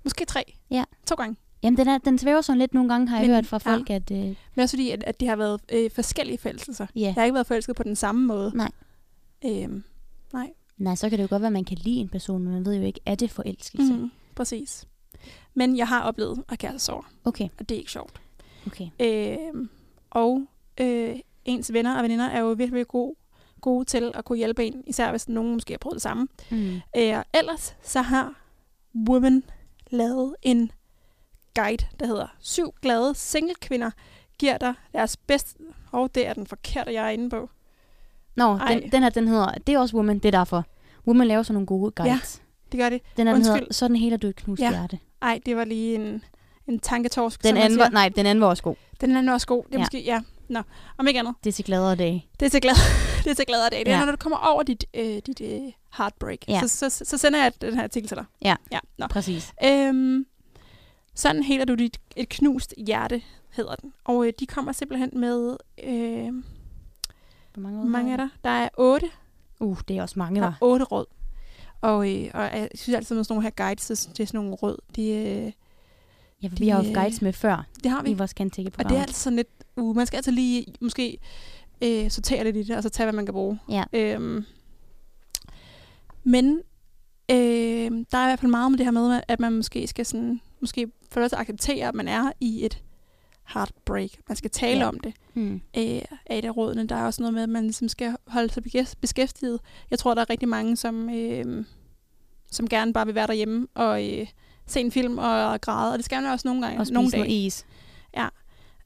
[0.05, 0.55] Måske tre.
[0.71, 0.85] Ja.
[1.07, 1.37] To gange.
[1.63, 3.73] Jamen, den, er, den svæver sådan lidt nogle gange, har jeg Men- hørt fra ja.
[3.75, 4.11] folk, at...
[4.11, 6.87] Øh, Men også fordi, at, at det har været øh, forskellige forelskelser.
[6.97, 7.01] ja.
[7.01, 8.53] Jeg har ikke været forelsket på den samme måde.
[8.55, 8.71] Nej.
[9.45, 9.85] Øhm,
[10.79, 12.65] Nej, så kan det jo godt være, at man kan lide en person, men man
[12.67, 13.93] ved jo ikke, er det forelskelse?
[13.93, 14.85] mm, præcis.
[15.55, 18.21] Men jeg har oplevet at kærestesorg, Okay, og det er ikke sjovt.
[18.67, 18.87] okay.
[19.01, 19.69] Øhm,
[20.11, 20.47] og
[20.81, 23.15] øh, ens venner og veninder er jo virkelig, virkelig gode,
[23.61, 26.29] gode til at kunne hjælpe en, især hvis nogen måske har prøvet det samme.
[26.51, 26.75] Mm.
[26.97, 28.35] Øh, ellers så har
[29.09, 29.45] Women
[29.91, 30.71] lavet en
[31.55, 33.91] guide, der hedder Syv glade single kvinder
[34.39, 35.55] giver dig deres bedste...
[35.93, 37.51] Og det er den forkerte, jeg er inde på.
[38.37, 38.75] Nå, Ej.
[38.75, 40.65] den, den her, den hedder, det er også Woman, det er derfor.
[41.07, 42.43] Woman laver sådan nogle gode guides.
[42.73, 43.01] Det gør det.
[43.17, 43.59] Den her, den Undskyld.
[43.59, 44.71] hedder, sådan heler du et knust Ja.
[44.71, 44.99] hjerte.
[45.23, 46.25] Ej, det var lige en,
[46.67, 48.75] en tanketorsk, Den anden, var, nej, den anden var også god.
[49.01, 49.63] Den anden er også god.
[49.65, 49.79] Det er Ja.
[49.79, 49.85] ja.
[49.85, 50.03] måske...
[50.05, 50.63] Ja, nå.
[50.99, 51.35] Om ikke andet.
[51.45, 52.27] Det er til gladere dage.
[52.41, 52.75] Det er til glad,
[53.25, 53.79] det er til gladere dag.
[53.79, 54.05] Det er, Ja.
[54.05, 56.39] når du kommer over dit, øh, dit øh, heartbreak.
[56.49, 56.61] Ja.
[56.61, 58.25] Så, så, så, så sender jeg den her artikel til dig.
[58.45, 58.57] Ja.
[58.73, 58.79] ja.
[58.99, 59.07] Nå.
[59.07, 59.53] Præcis.
[59.65, 60.27] Øhm,
[61.15, 63.93] sådan heler du dit et knust hjerte, hedder den.
[64.05, 65.57] Og øh, de kommer simpelthen med...
[65.85, 66.33] Øh,
[67.55, 68.29] Hvor mange, mange er der?
[68.45, 69.11] Der er otte.
[69.61, 70.53] Uh, det er også mange, Der der.
[70.53, 71.07] er otte råd.
[71.81, 74.77] Og, øh, og jeg synes altid, med sådan nogle her guides til, sådan nogle råd,
[74.97, 75.53] de, øh,
[76.43, 78.11] Ja, for vi har jo de, haft guides med før det har vi.
[78.11, 79.49] i vores kantække Og det er altid sådan lidt...
[79.77, 81.19] Uh, man skal altid lige måske
[81.83, 83.59] øh, sortere lidt i det, og så tage, hvad man kan bruge.
[83.69, 83.85] Ja.
[83.93, 84.45] Øhm,
[86.25, 86.61] men
[87.31, 87.37] øh,
[88.13, 90.41] der er i hvert fald meget med det her med, at man måske skal sådan,
[90.63, 92.83] måske for det første acceptere, at man er i et
[93.55, 94.11] heartbreak.
[94.29, 94.79] Man skal tale Ja.
[94.79, 94.89] ja.
[94.89, 95.55] om det Hmm.
[95.55, 96.87] øh, af et af rådene.
[96.87, 98.63] Der er også noget med, at man ligesom skal holde sig
[99.01, 99.61] beskæftiget.
[99.91, 101.65] Jeg tror, der er rigtig mange, som, øh,
[102.51, 104.27] som gerne bare vil være derhjemme og øh,
[104.67, 105.93] se en film og græde.
[105.93, 106.81] Og det skal man også nogle gange.
[106.81, 107.29] Og spise nogle dage.
[107.29, 107.67] is.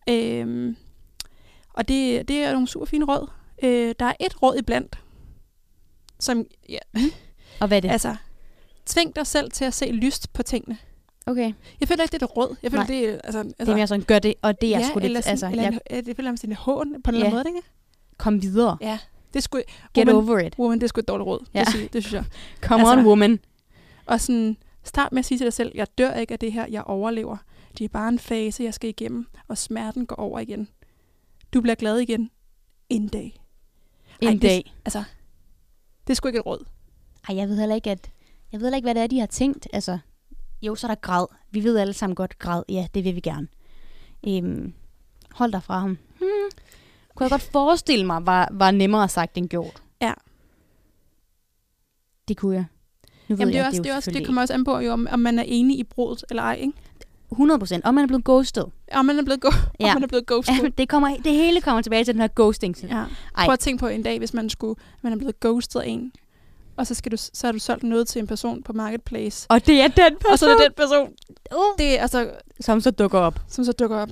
[0.09, 0.77] Øhm,
[1.75, 3.31] og det, det er nogle super fine råd.
[3.63, 4.99] Øh, der er et råd iblandt,
[6.21, 6.79] som, ja,
[7.61, 7.91] Og hvad er det?
[7.91, 8.17] altså,
[8.87, 10.79] tving dig selv til at se lyst på tingene.
[11.27, 11.53] Okay.
[11.81, 12.57] Jeg føler ikke, det er et råd.
[12.63, 12.87] Jeg føler, Nej.
[13.01, 14.99] det er, altså, altså Det er mere sådan, gør det, og det er ja, sgu
[14.99, 17.11] eller lidt, sådan, altså, eller jeg en, jeg, det føler, det er en hån på
[17.11, 17.31] en eller Ja.
[17.31, 17.69] anden måde, ikke?
[18.19, 18.79] kom videre.
[18.81, 18.99] Ja.
[19.35, 19.59] Det sgu,
[19.95, 20.59] Get woman, over it.
[20.59, 21.45] woman, det er sgu et dårligt råd.
[21.55, 21.61] Ja.
[21.61, 22.25] Det, synes, det synes jeg.
[22.61, 23.41] Come Altså- on, woman.
[24.07, 26.67] Og sådan, start med at sige til dig selv, jeg dør ikke af det her,
[26.71, 27.37] jeg overlever.
[27.79, 30.69] Det er bare en fase, jeg skal igennem, og smerten går over igen.
[31.55, 32.31] Du bliver glad igen
[32.89, 33.41] en dag.
[34.21, 34.75] En det- dag.
[34.85, 35.03] Altså,
[36.07, 36.65] det er sgu ikke et råd.
[37.29, 38.11] Ej, jeg ved heller ikke, at...
[38.53, 39.69] Jeg ved heller ikke, hvad det er, de har tænkt.
[39.73, 39.99] Altså,
[40.63, 41.27] jo, så er der græd.
[41.51, 42.63] Vi ved alle sammen godt græd.
[42.69, 43.49] Ja, det vil vi gerne.
[44.29, 44.73] Øhm,
[45.31, 45.99] hold dig fra ham.
[46.19, 46.29] Hmm.
[47.15, 49.83] Kunne jeg godt forestille mig, var, var nemmere sagt end gjort.
[50.03, 50.13] Ja.
[52.29, 52.65] Det kunne jeg.
[53.29, 54.93] Nu Jamen, det, jeg, er også, det, er også, det kommer også an på, jo,
[54.93, 56.55] om, om man er enig i brudet eller ej.
[56.55, 56.67] Ikke?
[56.67, 56.79] ikke.
[57.33, 57.85] 100 procent.
[57.85, 58.65] Om man er blevet ghosted.
[58.93, 59.51] Om man er blevet, go-
[59.81, 59.89] Ja.
[59.89, 60.55] om man er blevet ghosted.
[60.63, 62.77] Ja, det, kommer, det hele kommer tilbage til den her ghosting.
[62.83, 63.05] Ja.
[63.37, 63.45] Ej.
[63.45, 66.13] Prøv at tænke på en dag, hvis man skulle, man er blevet ghostet af en,
[66.77, 69.47] og så, skal du, så har du solgt noget til en person på Marketplace.
[69.51, 71.09] Og det er den person, Og så er det den person,
[71.57, 71.79] uh.
[71.79, 73.41] det er altså, som så dukker op.
[73.49, 74.09] som så dukker op.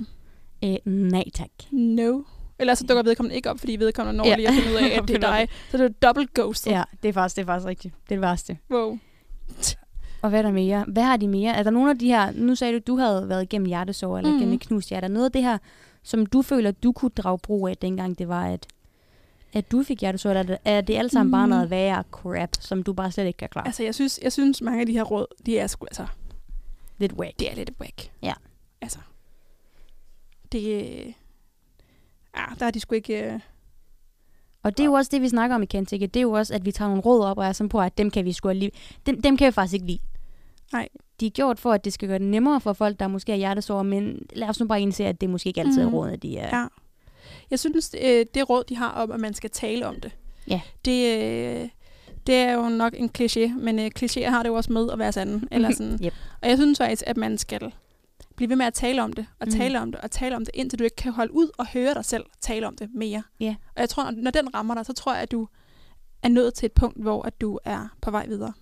[0.63, 1.49] Øh, nej tak.
[1.71, 2.21] No.
[2.59, 4.35] Eller så dukker vedkommende ikke op, fordi vedkommende når Ja.
[4.35, 5.47] lige at finde ud af, at det er dig.
[5.71, 6.71] Så det er dobbelt ghostet.
[6.71, 7.93] Ja, det er faktisk, det er faktisk rigtigt.
[7.93, 8.57] Det er det værste.
[8.71, 8.97] Wow.
[10.21, 10.85] Og hvad er der mere?
[10.87, 11.53] Hvad har de mere?
[11.53, 12.31] Er der nogle af de her...
[12.31, 14.33] Nu sagde du, du havde været igennem hjertesår, eller mm.
[14.33, 14.39] Mhm.
[14.41, 15.05] gennem et knust hjerte.
[15.05, 15.57] Er der noget af det her,
[16.03, 18.65] som du føler, du kunne drage brug af, dengang det var, at,
[19.55, 20.29] at du fik hjertesår?
[20.29, 21.49] Eller er det, er det alt sammen bare Mm.
[21.49, 23.65] noget værre crap, som du bare slet ikke kan klare?
[23.67, 26.05] Altså, jeg synes, jeg synes mange af de her råd, de er sgu, altså,
[26.97, 27.39] Lidt whack.
[27.39, 28.11] det er lidt whack.
[28.23, 28.33] Ja.
[28.81, 28.99] Altså,
[30.51, 30.61] det,
[32.37, 33.39] ja, der er de sgu ikke, øh,
[34.63, 36.07] Og det er jo også det, vi snakker om i Kentike.
[36.07, 37.97] Det er jo også, at vi tager nogle råd op og er sådan på, at
[37.97, 38.71] dem kan vi sgu lige...
[39.05, 39.99] Dem, dem kan vi faktisk ikke lide.
[40.73, 40.87] Nej.
[41.19, 43.35] De er gjort for, at det skal gøre det nemmere for folk, der måske er
[43.35, 45.95] hjertesår, men lad os nu bare indse, at det måske ikke altid er Mhm.
[45.95, 46.57] rådene, de er...
[46.59, 46.65] Ja.
[47.51, 50.11] Jeg synes, øh, det råd, de har om, at man skal tale om det,
[50.47, 50.61] Ja.
[50.85, 51.69] det, øh,
[52.27, 54.99] det er jo nok en kliché, men øh, klichéer har det jo også med at
[54.99, 55.47] være sanden.
[55.51, 55.99] Eller sådan.
[56.05, 56.13] Yep.
[56.41, 57.73] Og jeg synes faktisk, at man skal
[58.35, 59.55] blive ved med at tale om det, og Mhm.
[59.57, 61.93] tale om det, og tale om det, indtil du ikke kan holde ud og høre
[61.93, 63.23] dig selv tale om det mere.
[63.39, 63.55] Ja.
[63.75, 65.47] Og jeg tror, når, den rammer dig, så tror jeg, at du
[66.23, 68.53] er nået til et punkt, hvor at du er på vej videre.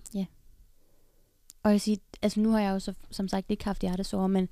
[1.62, 4.48] Og jeg siger, altså nu har jeg jo så, som sagt ikke haft hjertesår, men,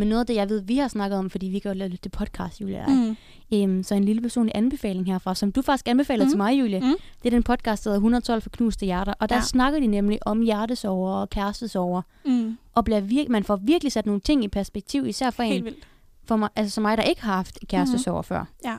[0.00, 1.88] men noget af det, jeg ved, vi har snakket om, fordi vi kan jo lave
[2.04, 2.86] det podcast, Julia.
[2.86, 3.16] Mm.
[3.54, 6.30] Øhm, så en lille personlig anbefaling herfra, som du faktisk anbefaler Mhm.
[6.30, 6.80] til mig, Julie.
[6.80, 6.94] Mm.
[7.22, 9.14] Det er den podcast, der hedder 112 for knuste hjerter.
[9.20, 9.40] Og der Ja.
[9.42, 12.02] snakker de nemlig om hjertesover og kærestesover.
[12.24, 12.58] Mm.
[12.74, 15.64] Og bliver virke, man får virkelig sat nogle ting i perspektiv, især for Helt en,
[15.64, 15.88] vildt.
[16.24, 18.44] for mig, altså som mig, der ikke har haft kærestesover før.
[18.64, 18.76] Men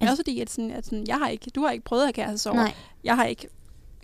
[0.00, 2.06] Altså- også fordi, at, sådan, at sådan, jeg har ikke, du har ikke prøvet at
[2.06, 2.54] have kærestesorg.
[2.56, 2.72] Nej,
[3.04, 3.48] Jeg har ikke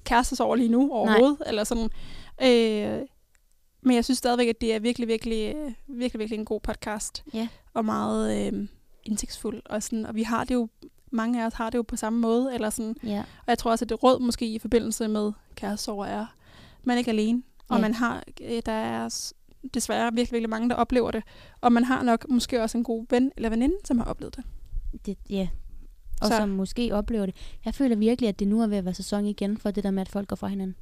[0.05, 1.37] kærestesorg lige nu overhovedet.
[1.47, 1.89] Eller sådan.
[2.43, 2.99] Øh,
[3.83, 7.25] men jeg synes stadigvæk, at det er virkelig, virkelig, øh, virkelig, virkelig en god podcast.
[7.35, 7.49] Ja.
[7.75, 8.69] Og meget øh,
[9.05, 9.63] indsigtsfuld.
[9.67, 10.69] Og, sådan, og vi har det jo,
[11.11, 12.55] mange af os har det jo på samme måde.
[12.55, 12.97] Eller sådan.
[13.05, 13.19] ja.
[13.19, 16.27] Og jeg tror også, at det råd måske i forbindelse med kærestesorg er,
[16.85, 17.43] man er ikke alene.
[17.69, 17.81] Og Ja.
[17.83, 19.33] man har, øh, der er
[19.75, 21.23] desværre virkelig, virkelig mange, der oplever det.
[21.61, 24.45] Og man har nok måske også en god ven eller veninde, som har oplevet det.
[25.07, 25.49] Det, ja.
[26.21, 27.35] Og Så- som måske oplever det.
[27.65, 29.91] Jeg føler virkelig, at det nu er ved at være sæson igen, for det der
[29.91, 30.77] med, at folk går fra hinanden.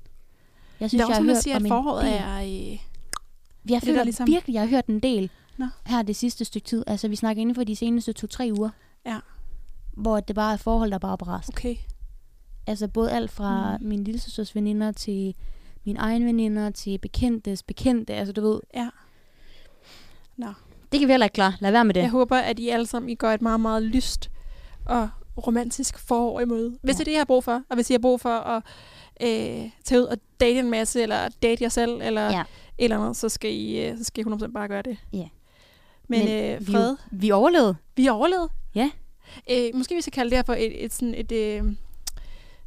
[0.81, 2.37] Jeg det er også, jeg har hørt siger, at foråret er...
[2.41, 2.79] Øh, Jeg
[3.69, 5.67] der føler ligesom- virkelig, jeg har hørt en del Nå.
[5.87, 6.85] her det sidste stykke tid.
[6.87, 8.71] Altså, vi snakker inden for de seneste to-tre uger.
[9.07, 9.19] Ja.
[9.97, 11.49] Hvor det bare er forhold, der bare er brast.
[11.49, 11.77] okay.
[12.67, 13.87] Altså, både alt fra Mm.
[13.87, 15.35] min lille søsters veninder til
[15.85, 18.15] min egen veninder til bekendtes bekendte.
[18.15, 18.89] Altså, du ved, Ja.
[20.37, 20.47] Nå.
[20.93, 21.53] Det kan vi heller ikke klare.
[21.61, 22.01] Lad være med det.
[22.01, 24.31] Jeg håber, at I alle sammen I går et meget, meget lyst
[24.87, 25.09] og
[25.47, 26.79] romantisk forår i møde.
[26.83, 26.99] Hvis Ja.
[26.99, 28.63] det er det, I har brug for, og hvis I har brug for at
[29.23, 32.43] øh, tage ud og date en masse, eller date jer selv, eller Ja.
[32.79, 34.97] eller andet, så skal I, øh, så skal I 100% bare gøre det.
[35.13, 35.29] Ja.
[36.09, 37.77] Men, Men øh, vi, Fred, vi overlevede.
[37.97, 38.51] vi er overlevet.
[38.75, 38.91] Ja.
[39.51, 41.63] Øh, måske vi skal kalde det her for et, et, sådan et øh,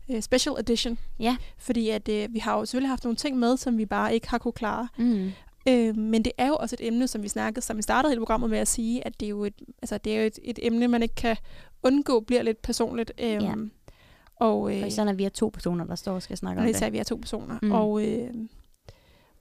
[0.09, 0.97] øh, special edition.
[1.19, 1.37] Ja.
[1.57, 4.29] Fordi at, øh, vi har jo selvfølgelig haft nogle ting med, som vi bare ikke
[4.29, 4.87] har kunne klare.
[4.97, 5.31] Mm.
[5.69, 8.19] Øh, men det er jo også et emne, som vi snakkede, som vi startede hele
[8.21, 10.59] programmet med at sige, at det er jo et, altså, det er jo et, et
[10.61, 11.37] emne, man ikke kan
[11.83, 13.11] undgå, bliver lidt personligt.
[13.19, 13.53] Øh, Ja.
[14.39, 16.67] Og, øh, Og især når vi er to personer, der står og skal snakke om
[16.67, 17.59] det især, vi er to personer.
[17.61, 17.71] Mm.
[17.71, 18.33] Og, øh,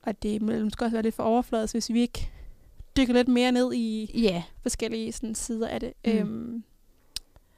[0.02, 2.30] og det må måske også være lidt for overfladisk, hvis vi ikke
[2.96, 5.92] dykker lidt mere ned i Ja, forskellige sådan, sider af det.
[6.04, 6.10] Mm.
[6.12, 6.64] Øhm,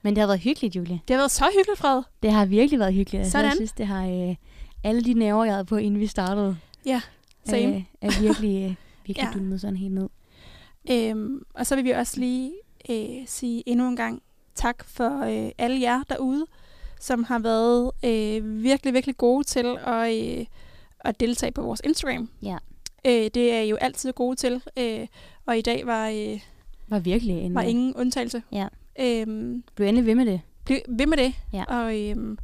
[0.03, 1.01] men det har været hyggeligt, Julie.
[1.09, 2.03] det har været så hyggeligt, Fred.
[2.23, 3.19] Det har virkelig været hyggeligt.
[3.21, 3.45] Altså, Sådan.
[3.47, 4.35] Jeg synes, det har øh,
[4.85, 6.57] alle de nerver, jeg havde på, inden vi startede,
[7.45, 7.77] Same.
[7.77, 8.75] øh, er virkelig, øh,
[9.07, 9.27] virkelig Ja.
[9.27, 9.33] ja.
[9.35, 10.09] dulmet sådan helt ned.
[10.91, 12.53] Øhm, og så vil vi også lige
[12.91, 14.23] øh, sige endnu en gang
[14.55, 16.47] tak for øh, alle jer derude,
[17.01, 20.47] som har været øh, virkelig, virkelig gode til at, øh,
[21.01, 22.29] at deltage på vores Instagram.
[22.43, 22.57] Ja.
[23.07, 25.07] Øh, det er jo altid gode til, øh,
[25.47, 26.41] og i dag var, øh,
[26.89, 27.55] Var virkelig en...
[27.55, 28.43] var øh, ingen undtagelse.
[28.53, 28.67] Ja.
[29.01, 30.41] Øhm, Blev endelig ved med det.
[30.65, 31.35] bliv ved med det.
[31.53, 31.65] Ja.
[31.65, 32.39] Og, øhm,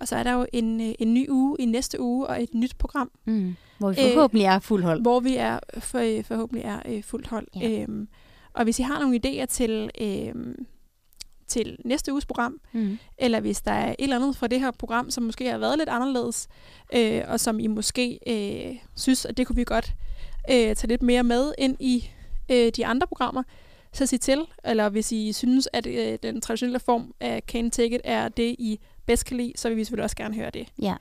[0.00, 2.54] og så er der jo en, øh, en ny uge i næste uge, og et
[2.54, 3.54] nyt program, Mm.
[3.78, 5.02] Hvor vi Øh, forhåbentlig er fuld hold.
[5.02, 7.46] hvor vi er for, øh, forhåbentlig er øh, fuldt hold.
[7.56, 7.82] Ja.
[7.82, 8.08] Øhm,
[8.52, 10.66] og hvis I har nogle idéer til, øhm,
[11.52, 12.98] til næste uges program, Mm.
[13.18, 15.78] eller hvis der er et eller andet fra det her program, som måske har været
[15.78, 16.48] lidt anderledes,
[16.94, 19.94] øh, og som I måske øh, synes, at det kunne vi godt
[20.50, 22.10] øh, tage lidt mere med ind i
[22.50, 23.42] øh, de andre programmer,
[23.92, 24.38] så sig til.
[24.64, 28.56] Eller hvis I synes, at øh, den traditionelle form af Can Take It er det,
[28.58, 30.68] I bedst kan lide, så vil vi selvfølgelig også gerne høre det.
[30.82, 30.94] Ja.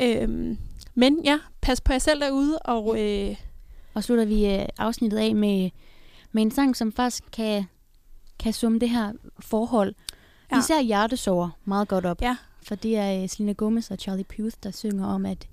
[0.00, 0.58] Øhm,
[0.94, 3.36] men ja, pas på jer selv derude, og øh,
[3.94, 5.70] Og slutter vi øh, afsnittet af med,
[6.32, 7.64] med en sang, som faktisk kan,
[8.38, 9.94] kan summe det her forhold.
[10.50, 10.56] Ja.
[10.56, 10.60] Ja.
[10.60, 12.22] Især hjertesover meget godt op.
[12.22, 12.36] Ja.
[12.62, 15.48] For det er øh, Selena Gomez og Charlie Puth, der synger om, at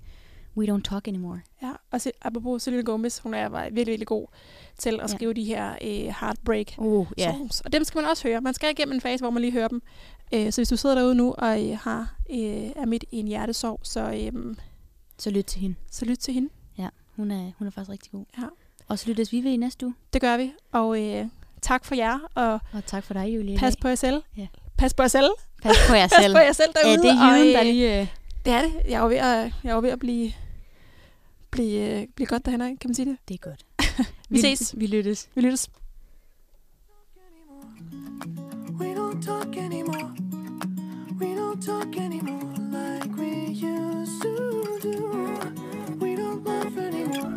[0.56, 1.40] we don't talk anymore.
[1.62, 4.26] ja, og se, apropos Selena Gomez, hun er var virkelig, virkelig god
[4.78, 5.16] til at Ja.
[5.16, 7.60] skrive de her øh, heartbreak Uh, songs.
[7.60, 8.40] Og dem skal man også høre.
[8.40, 9.82] Man skal igennem en fase, hvor man lige hører dem.
[10.34, 12.36] Øh, så hvis du sidder derude nu og øh, har, øh,
[12.76, 14.00] er midt i en hjertesorg, så,
[14.34, 14.56] øh,
[15.18, 15.76] Så lyt til hende.
[15.90, 16.48] så lyt til hende.
[17.16, 18.24] Hun er, hun er faktisk rigtig god.
[18.38, 18.44] Ja.
[18.88, 19.94] Og så lyttes vi ved i næste uge.
[20.12, 20.52] Det gør vi.
[20.72, 21.26] Og øh,
[21.62, 23.58] tak for jer, og Og tak for dig, Julie.
[23.58, 24.22] pas på jer selv.
[24.36, 24.46] Ja.
[24.78, 25.30] Pas på jer selv.
[25.62, 26.34] Pas på jer Pas selv.
[26.34, 27.02] på jer selv Ja, derude.
[27.02, 28.00] det er jyden, der øh, lige...
[28.00, 28.06] Øh,
[28.44, 28.72] Det er det.
[28.88, 30.32] Jeg er jo ved at, jeg er ved at blive,
[31.50, 33.16] blive, øh, blive godt derhen, kan man sige det?
[33.28, 33.66] det er godt.
[34.30, 34.74] Vi ses.
[34.76, 35.28] Vi lyttes.
[35.34, 35.68] Vi lyttes.
[38.80, 40.14] We don't talk anymore.
[41.20, 44.34] We don't talk anymore like we used to
[44.82, 44.96] do.
[46.02, 47.32] We don't laugh anymore.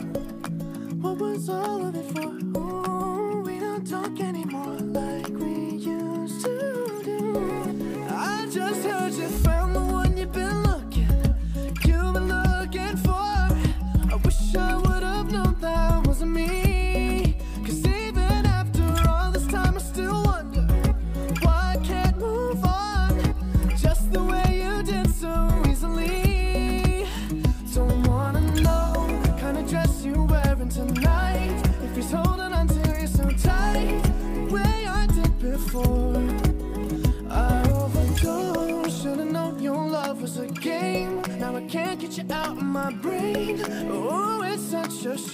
[1.04, 2.30] What was all of it for?
[2.60, 3.35] Ooh,
[3.86, 4.95] don't talk anymore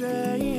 [0.01, 0.50] straight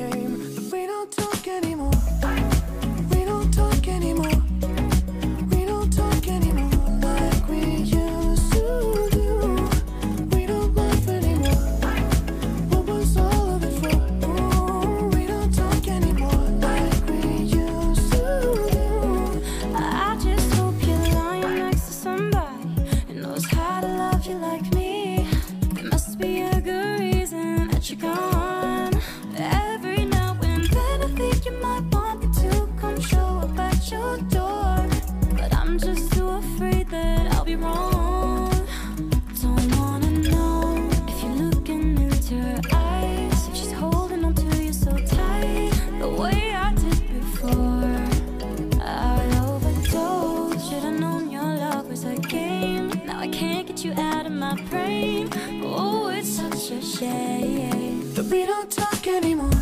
[56.93, 58.13] a shame.
[58.13, 59.52] That we don't talk anymore.